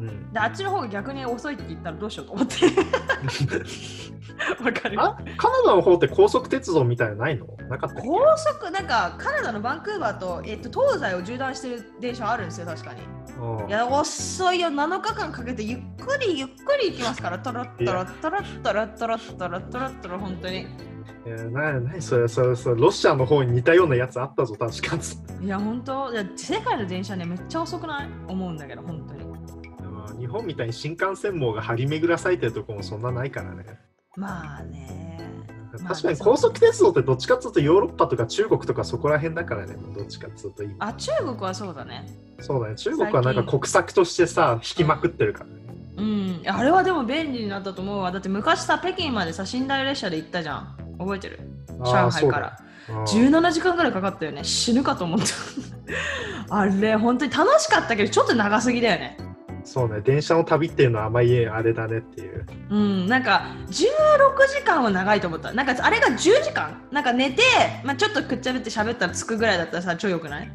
[0.00, 0.32] うん。
[0.32, 2.54] であっちの方が逆に遅いって言ったらどうしようと思って。
[4.62, 5.00] わかる？
[5.00, 7.46] あカナダの方って高速鉄道みたいなのないの？
[7.68, 13.00] なかった高速なんかカナダのバンクーバーと,、えっと東西を縦断してる電車あるんですよ確かに。
[13.02, 14.68] うんいや遅いよ。
[14.68, 17.38] 7日間かけてゆっくりゆっくり行きますから。
[17.38, 20.66] トロットロットロットロットロットロットロットロ本当に
[21.26, 24.98] いやななそれそれそれロシアの方に似たようなやつあったぞ確か
[25.42, 29.30] いや本当いや世界の電車ねめっちゃ遅くない思うんだけど本当に
[30.18, 33.64] 日本みたいに新幹線網が張り巡らされてるとこもそんなないからね
[34.16, 35.18] まあね
[35.86, 42.06] 確かに高速鉄道ってどっちかっていうとヨーロッパとか中国とかそこら辺だからねどっちかっていうと今あ中国はそうだね
[42.40, 45.59] そうだね中国はなんか国策としてさ引きまくってるからね
[46.00, 46.42] うん。
[46.46, 48.10] あれはでも便利になったと思うわ。
[48.12, 50.76] だって昔さ北京までさ寝台列車で行ったじゃん。
[50.98, 51.40] 覚えてる？
[51.84, 52.10] 上海から。
[52.12, 53.04] そうだうん。
[53.04, 54.42] 17時間ぐらいかかったよね。
[54.44, 55.26] 死ぬかと思った。
[56.56, 59.16] あれ本当に楽しかったけどちょっと長すぎだよね。
[59.62, 60.00] そうね。
[60.00, 62.46] 電車の旅っていうのはあんまりあれだねっていう。
[62.70, 63.06] うん。
[63.08, 63.72] なんか16
[64.48, 65.52] 時間は長いと思った。
[65.52, 66.80] なんかあれが10時間？
[66.90, 67.42] なんか寝て、
[67.84, 70.50] まあ、ちょっとくっちゃべって喋ったら着くぐらいだったらさ超よくない？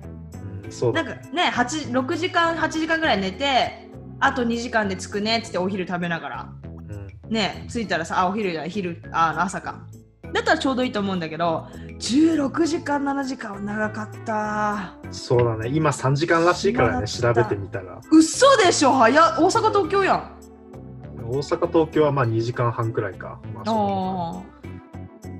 [0.66, 3.85] うんそうだなんかね8 6時間8時間ぐらい寝て
[4.20, 6.49] あと2時間で着くねっつってお昼食べながら。
[6.63, 7.34] うん。
[7.34, 9.86] ね着いたらさあお昼じゃない昼あ朝か。
[10.34, 11.68] だったらちょうどいいと思うんだけど
[11.99, 14.95] 16時間7時間は長かった。
[15.11, 15.70] そうだね。
[15.74, 18.01] 今3時間らしいからね調べてみたら。
[18.11, 18.91] 嘘でしょ？
[18.93, 19.36] 早っ。
[19.39, 20.32] 大阪東京やん。
[21.28, 24.43] 大阪東京はまあ2時間半くらいか、まあ、そうあ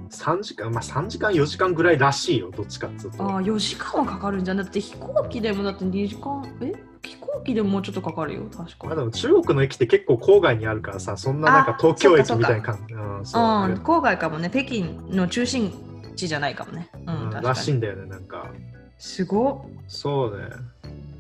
[0.10, 3.18] 3時間まあ3時間4時間ぐらいらしいよどっちかっつうと。
[3.18, 4.58] ーあー4時間はかかるんじゃん。
[4.58, 6.74] だって飛行機でもだって2時間え？
[7.08, 15.72] 飛行機でももうちょっとかかるよ確まあ、かでも中国の駅って結構郊外にあるからさそんななんかあ東京駅みたいな感じうん郊外かもね北京の中心
[16.16, 18.50] 地じゃないかもねうんらにしいんだよねなんか
[18.98, 19.58] すごっ。
[19.88, 20.46] そうね。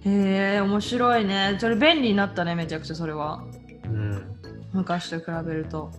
[0.05, 1.57] へえ、面白いね。
[1.59, 3.43] それ便利になったね、めちゃくちゃそれは。
[3.85, 4.23] うん。
[4.73, 5.91] 昔と比べると。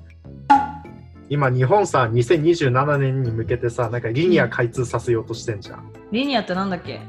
[1.28, 5.92] 今日本さ、2027年に向けてさ、なんかリニア開通させようとしてんじゃん。
[6.12, 7.00] リニアってなんだっけ？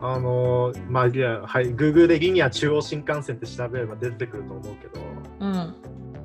[0.00, 5.00] あのーまあ、いや、はい、Google でリニア中央新幹線って調べれば出てくると思うけど、
[5.40, 5.74] うん。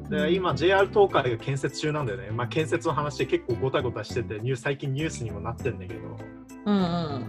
[0.09, 2.31] で今 JR 東海が建設中なんだよね。
[2.31, 6.01] まあ、建設の話で結構ゴタゴタしてて、ニュー最近ニュースにもなってんだけど。
[6.65, 7.25] うんうん。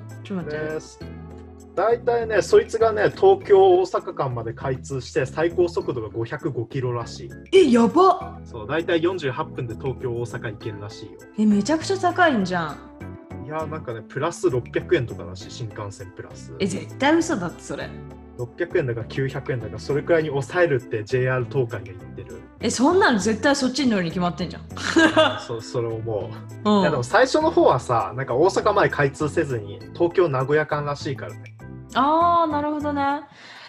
[1.75, 7.31] 大体ね、そいつがね、東京大阪間まで開通して、最高速度が505キロらしい。
[7.53, 11.13] え、やばそう、大体48分で東京大阪行けるらしいよ。
[11.39, 12.77] え、めちゃくちゃ高いんじゃん。
[13.53, 16.55] いや、なんかね、プラス600円とからしい、新幹線プラス。
[16.59, 17.87] え、絶対嘘だってそれ。
[18.39, 22.41] 600円だか900円だか、それくらいに抑えるって JR 東海が言ってる。
[22.61, 24.63] え、そんなの絶対そっちに乗るに決まってんじゃん。
[25.47, 26.31] そう、それ思
[26.65, 26.71] う。
[26.71, 31.55] うんいやでも最初の方はさ、なんか大阪まで開通せずに、東京名古屋間らしいからね。
[31.95, 33.21] ああ、なるほどね。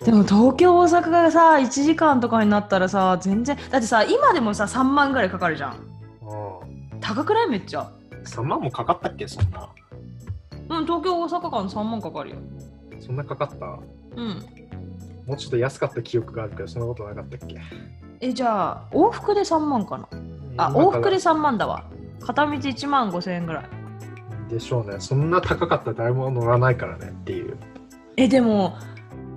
[0.06, 5.76] でも東京、大阪がさ、1時間とかになったらさ、全然、だってさ、今でもさ、3万ぐらいかかるじゃん。
[7.02, 7.50] 高くない？
[7.50, 7.92] めっちゃ。
[8.24, 9.70] 3万もかかったっけ、そんな。
[10.70, 12.36] うん、東京、大阪間3万かかるよ。
[13.00, 13.66] そんなかかった？
[14.16, 14.46] うん。
[15.28, 17.60] もうちょっと安かった記憶があるけど、そんなことなかったっけ？
[18.22, 20.08] え、じゃあ、往復で3万かな？
[20.58, 21.86] あ、往復で3万だわ。
[22.22, 23.66] 片道1万5千円ぐらい。
[24.50, 25.00] でしょうね。
[25.00, 27.58] そんな高かったら誰も乗らないからねっていう。
[28.18, 28.76] え、でも、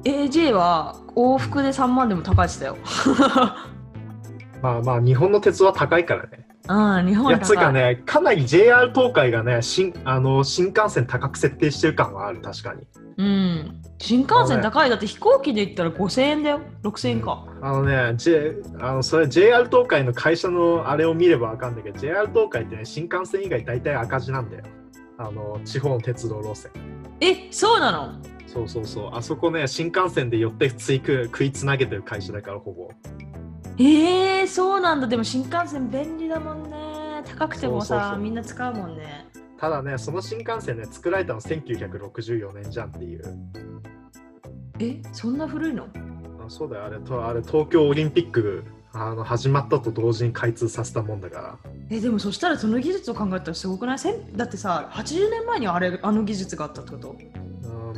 [0.04, 2.76] AJ は往復で3万でも高いっすよ。
[4.62, 6.45] まあまあ、日本の鉄は高いからね。
[6.68, 7.38] うん、日本いや。
[7.38, 12.82] つうかね、かなり JR 東海がね新あの、新幹線高く設定してる感はある、確かに。
[13.18, 13.82] うん。
[13.98, 14.90] 新幹線高い。
[14.90, 16.60] だって飛行機で行ったら5000円だよ。
[16.82, 17.46] 6000円か。
[17.62, 24.64] あのね、J、あのそれ JR 東海の会社のあれを見ればわかんないけど、JR 東海ってね、新幹線以外大体赤字なんだよ。
[25.18, 26.70] あの、地方の鉄道路線。
[27.20, 28.20] え、そうなの？
[28.46, 29.10] そうそうそう。
[29.14, 32.90] あそこね、新幹線で寄ってついく食いつなげてる会社だから、ほぼ。
[33.78, 35.06] えー、そうなんだ。
[35.06, 37.22] でも新幹線便利だもんね。
[37.26, 39.26] 高くてもさ、みんな使うもんね。
[39.58, 43.38] ただね、その新幹線ね、作られたの1964年じゃんっていう。
[44.78, 45.88] え、そんな古いの？
[46.46, 51.58] あそうだよ、あれと、あれ東京オリンピックあの始まったと同時に開通させたもんだから。
[51.90, 53.98] え、でもそしたらその技術を考えたらすごくない？
[54.36, 57.10] だってさ、80年前にあれあの技術があったってこと？
[57.10, 57.45] うん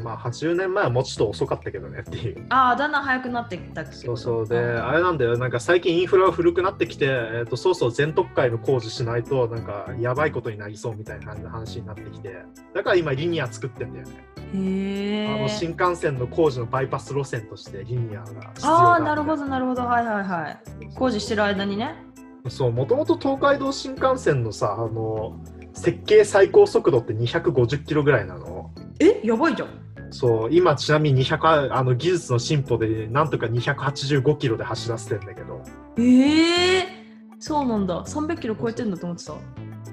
[0.03, 2.47] まあ80年前はもうちょっと遅かったけどねっていう。
[2.51, 12.43] ああ、だんだん速くなってきたそうそうで、あれなんだよ、なんか最近インフラが古くなってきて、えー、とそうそう全特会の工事しないと、なんかやばいことになりそうみたいな話になってきて、
[12.75, 14.25] だから今リニア作ってんだよね。
[14.55, 15.35] へえ。
[15.35, 19.83] あの新幹線の工事のバイパス路線としてリニアが必要ああ、だなるほど、なるほど。
[19.83, 20.95] はいはいはい。
[20.95, 21.95] 工事してる間にね。
[22.49, 25.41] そう、もともと東海道新幹線のさ、あの、
[25.75, 28.71] 設計最高速度って250キロぐらいなの。
[29.01, 29.69] え、やばいじゃん。
[30.11, 35.63] そう、今ちなみに200あの技術の進歩でなんとか285キロで走らせてんだけど、
[35.99, 36.99] ええ
[37.41, 38.05] そうなんだ。
[38.05, 39.35] 300キロ超えてんだと思ってた。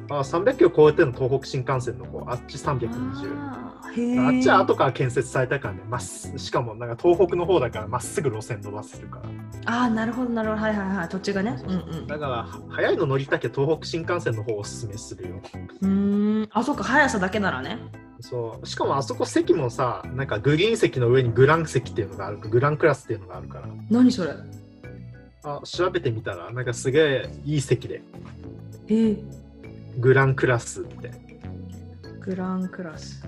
[0.10, 3.66] あ300キロ超えてるの東北新幹線の方、あっち320。
[3.96, 9.20] あっちは後から建設されたからね、まっすしかもなんか東北の方だからまっすぐ路線伸ばせるか
[9.66, 9.74] ら。
[9.74, 10.62] ああ、なるほど、なるほど。
[10.62, 11.10] はいはいはい。
[11.10, 11.58] 土地がね。
[11.66, 12.08] うんうん。
[12.08, 15.36] だから、早いの乗りたけ東北新幹線の方をおすすめするよ。
[15.82, 16.48] うーん。
[16.52, 17.80] あ、そっか、速さだけならね。
[18.22, 23.68] そうしかもあそこ席もさ、なんかグリーン席の上にグラン席っていうのがあるグランクラスっていうのがあるから。
[23.90, 24.32] 何それ？
[25.44, 28.02] あ調べてみたら、なんかすげえいい席で、
[28.88, 29.20] えー、
[30.00, 31.12] グランクラスって。
[32.22, 33.24] グランクラス。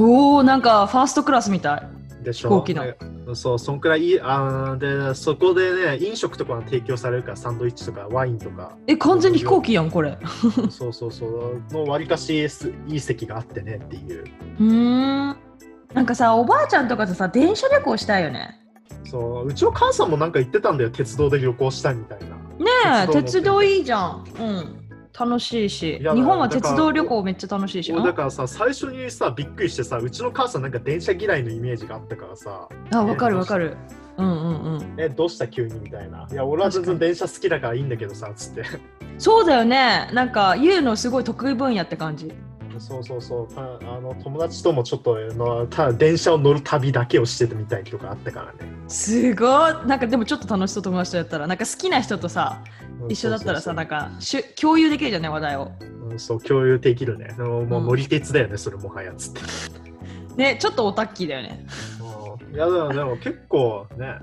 [0.00, 1.88] おお、なんかファーストクラスみたい。
[2.22, 2.48] でしょ？
[2.48, 2.96] 飛行機のね
[3.34, 10.18] そう、そんくらいいいあーで、そこでね、飲食とかが提供されるから、サンドイッチとかワインとか、え、完全に飛行機やん、これ。
[10.70, 14.24] そうそうそう、の割かしすいい席があってねっていう。
[14.60, 14.64] うー
[15.32, 15.36] ん。
[15.94, 18.58] なんかさ、おばあちゃんとかとさ、電車旅行したいよね。
[19.04, 22.26] そう、うちの母さんもなんか言ってたんだよ、鉄道で旅行したいみたいな。
[22.26, 24.24] ねえ、鉄道いいじゃん。
[24.38, 24.81] うん。
[25.18, 25.98] 楽しいし。
[25.98, 27.92] 日本は鉄道旅行めっちゃ楽しいし。
[27.92, 33.76] 俺だからさ、最初にさ、びっくりしてさ、うちの母さんなんか電車嫌いのイメージがあったからさ、あ、わかるわかる。
[34.16, 34.94] うんうんうん。
[34.98, 36.28] え、どうした急にみたいな。
[36.30, 38.64] いや、俺は全然電車好きだからいいんだけどさ、つって。
[39.18, 40.10] そうだよね。
[40.12, 42.32] なんか言うのすごい得意分野って感じ。
[42.82, 43.48] そうそうそう。
[43.56, 48.72] ああの友達ともちょっとあのただ電車を乗る旅だけをしててみたいとかあったからね。
[48.88, 49.48] すごい。
[49.86, 52.62] なんかでもちょっと楽しそう友達とやったら、なんか好きな人とさ、
[53.00, 55.72] うん一緒だったらさ、なんかしゅ共有できるじゃんね、話題を。
[55.80, 57.34] そうんそう、共有できるね。
[57.38, 59.40] もうもううん乗り鉄だよね、それもはやつって。
[60.36, 61.66] ね、ちょっとオタッキーだよね。
[62.00, 64.14] うんいや、でもでも結構ね、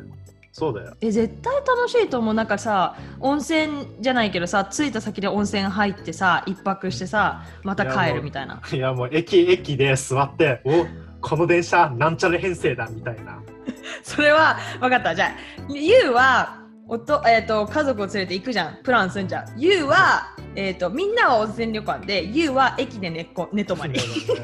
[0.60, 0.94] そうだよ。
[1.00, 2.34] え、絶対楽しいと思う。
[2.34, 8.62] なんかさ、温泉じゃないけどさ、着いた先で温泉入ってさ、一泊してさ、また帰るみたいな。
[8.72, 10.86] いや、もう駅、駅で座って、お
[11.22, 13.40] この電車なんちゃら編成だみたいな。
[14.04, 24.00] それは分かったじゃあ YOU はおと、えー、と家族を連れて行くじゃんプランすんじゃん YOU は、えー、とみんなは温泉旅館で YOU は駅で寝っこ寝泊まり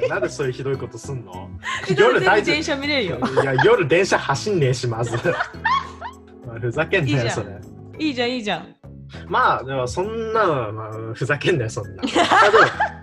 [0.08, 1.50] なんでそういうひどいことすんの？
[1.98, 5.18] 夜電車見れるよいや夜電車走んねえしまず。
[6.56, 7.48] まあふざけんないよいじゃんそれ。
[8.00, 8.76] いいじゃんいいじゃん
[9.28, 12.04] まあでもそんなのは、まあ、ふざけんなよそんな。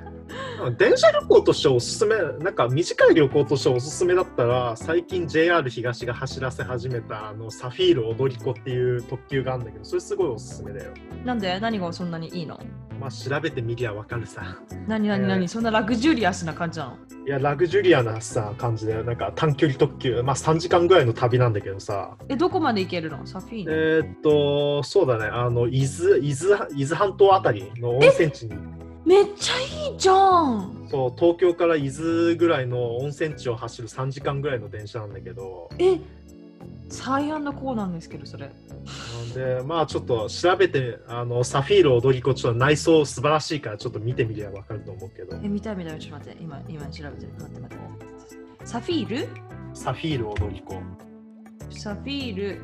[0.70, 10.92] 電車旅行としておすすめなんか短い旅行としておすすめだったら最近 JR 東が走らせ始めたあのサフィール踊り子っていう特急があるんだけどそれすごいおすすめだよ。
[11.24, 11.58] なんで？
[11.60, 12.58] 何がそんなにいいの？
[13.00, 14.58] まあ調べてみりゃわかるさ。
[14.86, 15.48] 何何何、えー。
[15.48, 16.96] そんなラグジュリアスな感じなの？
[17.26, 20.22] いやラグジュリアなさ感じでなんか短距離特急。
[20.22, 22.16] まあ3時間ぐらいの旅なんだけどさ。
[22.28, 23.26] えどこまで行けるの？
[23.26, 25.26] サフィール、えーっとそうだね。
[25.26, 28.54] あの伊豆伊豆伊豆半島あたりの温泉地に
[29.04, 29.58] めっちゃ
[29.90, 30.86] いいじゃん。
[30.90, 35.68] そう東京から伊豆ぐらいの温泉地を走る3時間ぐらいの電車なんだけど。
[35.78, 35.98] え
[36.88, 38.50] サイアンドコーなんですけどそれ。
[39.34, 45.38] でまあちょっと調べてあのサフィール踊り子ちょっと内装素晴らしいからちょっと見てみりゃわかると思うけど。
[45.42, 45.98] え見たい見たい。
[45.98, 46.42] ちょっと待って。
[46.42, 47.32] 今今調べてる。
[47.32, 48.66] 待って待って。
[48.66, 49.28] サフィール？
[49.74, 50.80] サフィール踊り子。
[51.70, 52.60] サフィール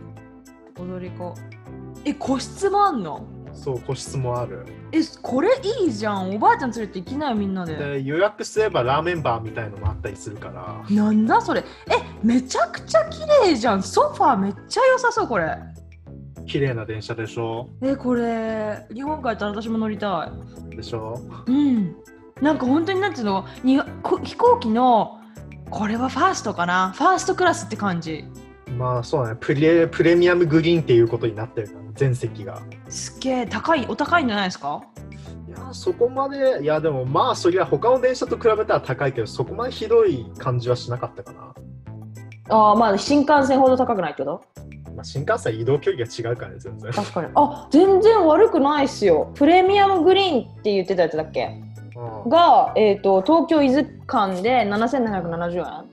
[0.78, 1.34] 踊り子。
[2.04, 3.26] え個室もあんの？
[3.62, 4.64] そう個室もある。
[4.92, 5.50] えこれ
[5.82, 6.34] いいじゃん。
[6.34, 7.74] おばあちゃん連れて行きなよみんなで。
[7.74, 10.82] で予約すればラーメンバーみたいのもあったりするから。
[10.88, 11.64] なんだそれ。
[11.88, 11.92] え
[12.22, 13.82] めちゃくちゃ綺麗じゃん。
[13.82, 15.58] ソファーめっちゃ良さそうこれ。
[16.46, 17.68] 綺麗な電車でしょ？
[17.82, 20.32] えこれ日本帰ったら私も乗りた
[20.70, 21.20] でしょ？
[21.46, 21.96] いうん。
[22.40, 23.44] なんか本当になんていうの？
[23.64, 25.20] にこ飛行機の
[25.70, 26.92] これはファーストかな？
[26.92, 28.24] ファーストクラスって感じ
[28.76, 29.36] まあそうだね。
[29.40, 32.62] プレプレミアムグリーンっていうことになってるから全席が。
[32.88, 34.82] すっげえ高いお高いんじゃないですか？
[35.48, 41.54] いやそこまでいやでもまあそりゃ他の電車と比べたら高いけどそこまでひどい感じはしなかったかな、
[42.50, 44.42] ああまあ新幹線ほど高くないけど
[44.94, 46.92] まあ、新幹線移動距離が違うからね全然。
[46.92, 47.28] 確かに。
[47.34, 49.30] あ全然悪くないっすよ。
[49.34, 51.60] プレミアムグリーンって言ってたやつだっけ？
[52.24, 52.28] うん。
[52.28, 55.87] が、えー、と東京伊豆間で7770円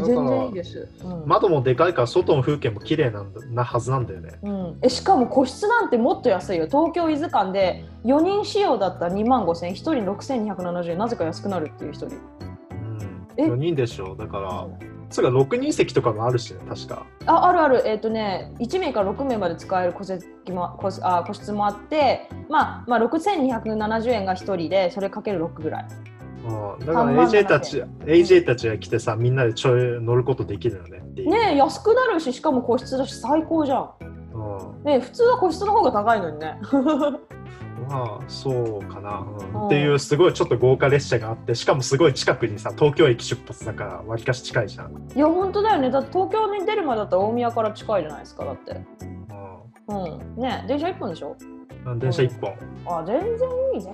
[0.00, 1.22] 全然いいです、うん。
[1.26, 4.32] 窓もでかいから外の風景も綺麗なんだなはずなんだよね。
[4.42, 6.66] うん、えしかも個室なんてもっと安いよ。
[6.66, 9.72] 東京伊豆間で4人仕様だったら2万5000円。
[9.72, 10.98] 1人6270円。
[10.98, 12.06] なぜか安くなるっていう1人。
[12.06, 13.26] うん。
[13.36, 14.16] え？4人でしょ？
[14.16, 14.66] だから
[15.10, 17.06] それが6人席とかもあるしね確か。
[17.26, 17.82] ああるある。
[17.86, 25.86] えっ、とね1名から6名まで使える個席も個あ個室もあってまあまあ6270円が1人でそれかける6ぐらい
[26.44, 26.86] うん。
[26.86, 33.90] だから3万 AJ たち AJ たちが来てさみんなでちょい乗ることできるよねっていう、ねえ安くなるししかも個室だし最高じゃん。
[34.34, 34.84] うん。
[34.84, 36.58] ねえ普通は個室の方が高いのにね。
[37.88, 39.60] まあそうかな、うん。
[39.62, 39.66] うん。
[39.66, 45.90] っていうすごいちょっと豪華列車があってしかもすごい近くにさ東京駅出発だからわりかし近いじゃん、うんいや本当だよね。
[45.90, 48.80] だって東京に出る前だったら大宮から近いじゃないですかだって。
[49.88, 50.40] うん。
[50.40, 51.36] ねえ電車1本でしょ？
[51.40, 51.61] うん
[51.98, 52.54] 電車1本。
[52.86, 53.26] あ全然
[53.74, 53.92] いい全然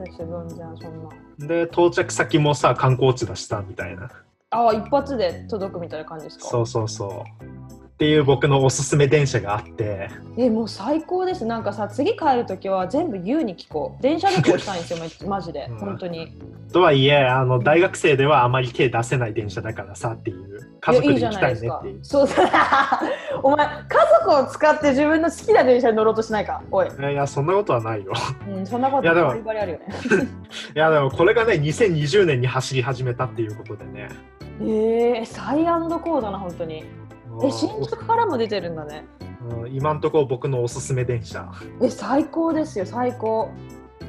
[0.00, 1.46] いいですよ全然そんな。
[1.46, 4.08] で到着先もさ観光地だしさみたいな。
[4.50, 6.44] あ一発で届くみたいな感じですか？
[6.48, 7.44] そうそうそう。
[7.44, 10.10] っていう僕のおすすめ電車があって。
[10.36, 11.44] えもう最高です。
[11.44, 14.02] なんかさ次帰るときは全部 YOU に聞こう。
[14.02, 15.78] 電車旅行したいんですよ マジでうん。
[15.78, 16.36] 本当に。
[16.72, 20.51] とはいえあの大学生ではあまり手出せない電車だからさっていう
[20.84, 21.98] 家族で行きたないねっていう。
[22.02, 22.26] そう。
[23.44, 23.82] お前家
[24.26, 26.60] 族を使って自分の好きな電車に乗ろうとしないか？
[26.72, 28.12] おい、いやそんなことはないよ。
[28.48, 29.84] うん、そんなこといやでもバリバリあるよね。
[30.74, 34.08] いやでもこれがね2020年に走り始めたっていうことでね。
[34.60, 36.84] えー、サイアンドコーだな本当に。
[37.44, 39.06] え新宿からも出てるんだね。
[39.48, 41.48] うん今んところ僕のおすすめ電車。
[41.80, 43.50] え最高ですよ最高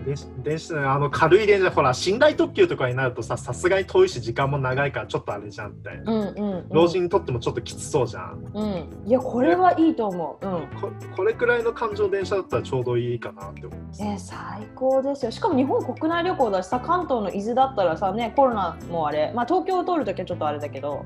[0.06, 9.08] 電車電車あの軽い電車ほら寝台特急とかになるとささすがに遠いし時間も長いからちょっとあれじゃんみたいな、うんうん、うん、老人にとってもちょっときつそうじゃん、うん。
[9.08, 10.46] いやこれはいいと思う。
[10.46, 10.68] うん。
[10.80, 15.32] ここれくらいの感情電車だったらちょうどいいかなって思います、えー最高ですよ。
[15.32, 19.32] しかも日本国内旅行だしさ関東の伊豆だったらさねコロナもあれ。
[19.34, 21.06] まあ東京を通るときはちょっとあれだけど。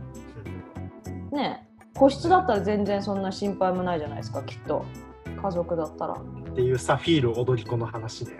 [1.31, 4.85] ね個室だったら全然そんな心配もないじゃないですかきっと。
[5.41, 6.17] 家族だったら
[6.57, 8.31] っていうサフィール踊り子の話ね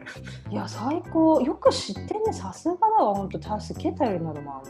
[0.49, 1.39] いや最高。
[1.39, 2.33] よく知ってんね。
[2.33, 3.13] さすがだわ。
[3.13, 4.63] ほんとすげえ頼りになるわ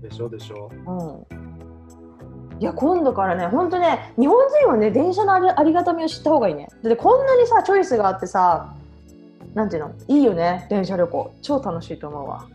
[0.00, 0.70] でしょでしょ。
[0.86, 2.60] うん。
[2.60, 6.68] いや今度からねほんとね日本人はね電車のありありがたみを知った方がいいね。
[6.84, 8.72] だってこんなにさチョイスがあってさ
[9.54, 9.92] なんていうの？
[10.06, 11.34] いいよね電車旅行。
[11.42, 12.46] 超楽しいと思うわ。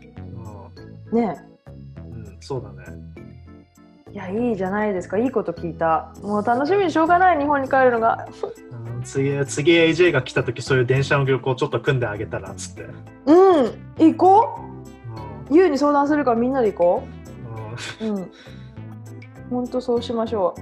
[1.12, 1.38] ね
[1.98, 2.98] うん、うん、そうだね
[4.12, 5.18] いやいいじゃないですか。
[5.18, 6.12] いいこと聞いた。
[6.22, 8.26] もう楽しみにしょうがない日本に帰るのが。
[8.72, 12.86] うん次次 AJ が来た時そういう電車の旅行ちょっと組んであげたらっつって、
[13.26, 14.12] うん。
[14.12, 14.58] 行こ
[15.48, 15.52] う？
[15.52, 17.02] んうユウに相談するからみんなで行こ
[18.00, 18.04] う？
[18.04, 18.16] ん。
[18.16, 18.30] うん。
[19.50, 20.54] 本当そうしましょ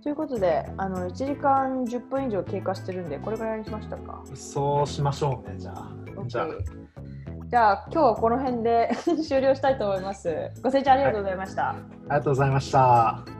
[0.00, 0.02] う。
[0.02, 4.22] ということで、あの1時間10分以上経過してるんで、これぐらいにしましたか？
[4.34, 5.90] そうしましょうね、じゃあ。
[6.26, 6.46] じゃあ
[7.50, 8.90] じゃあ今日はこの辺で
[9.26, 10.50] 終了したいと思います。
[10.62, 11.70] ご清聴ありがとうございました。
[11.70, 13.37] ありがとうございました。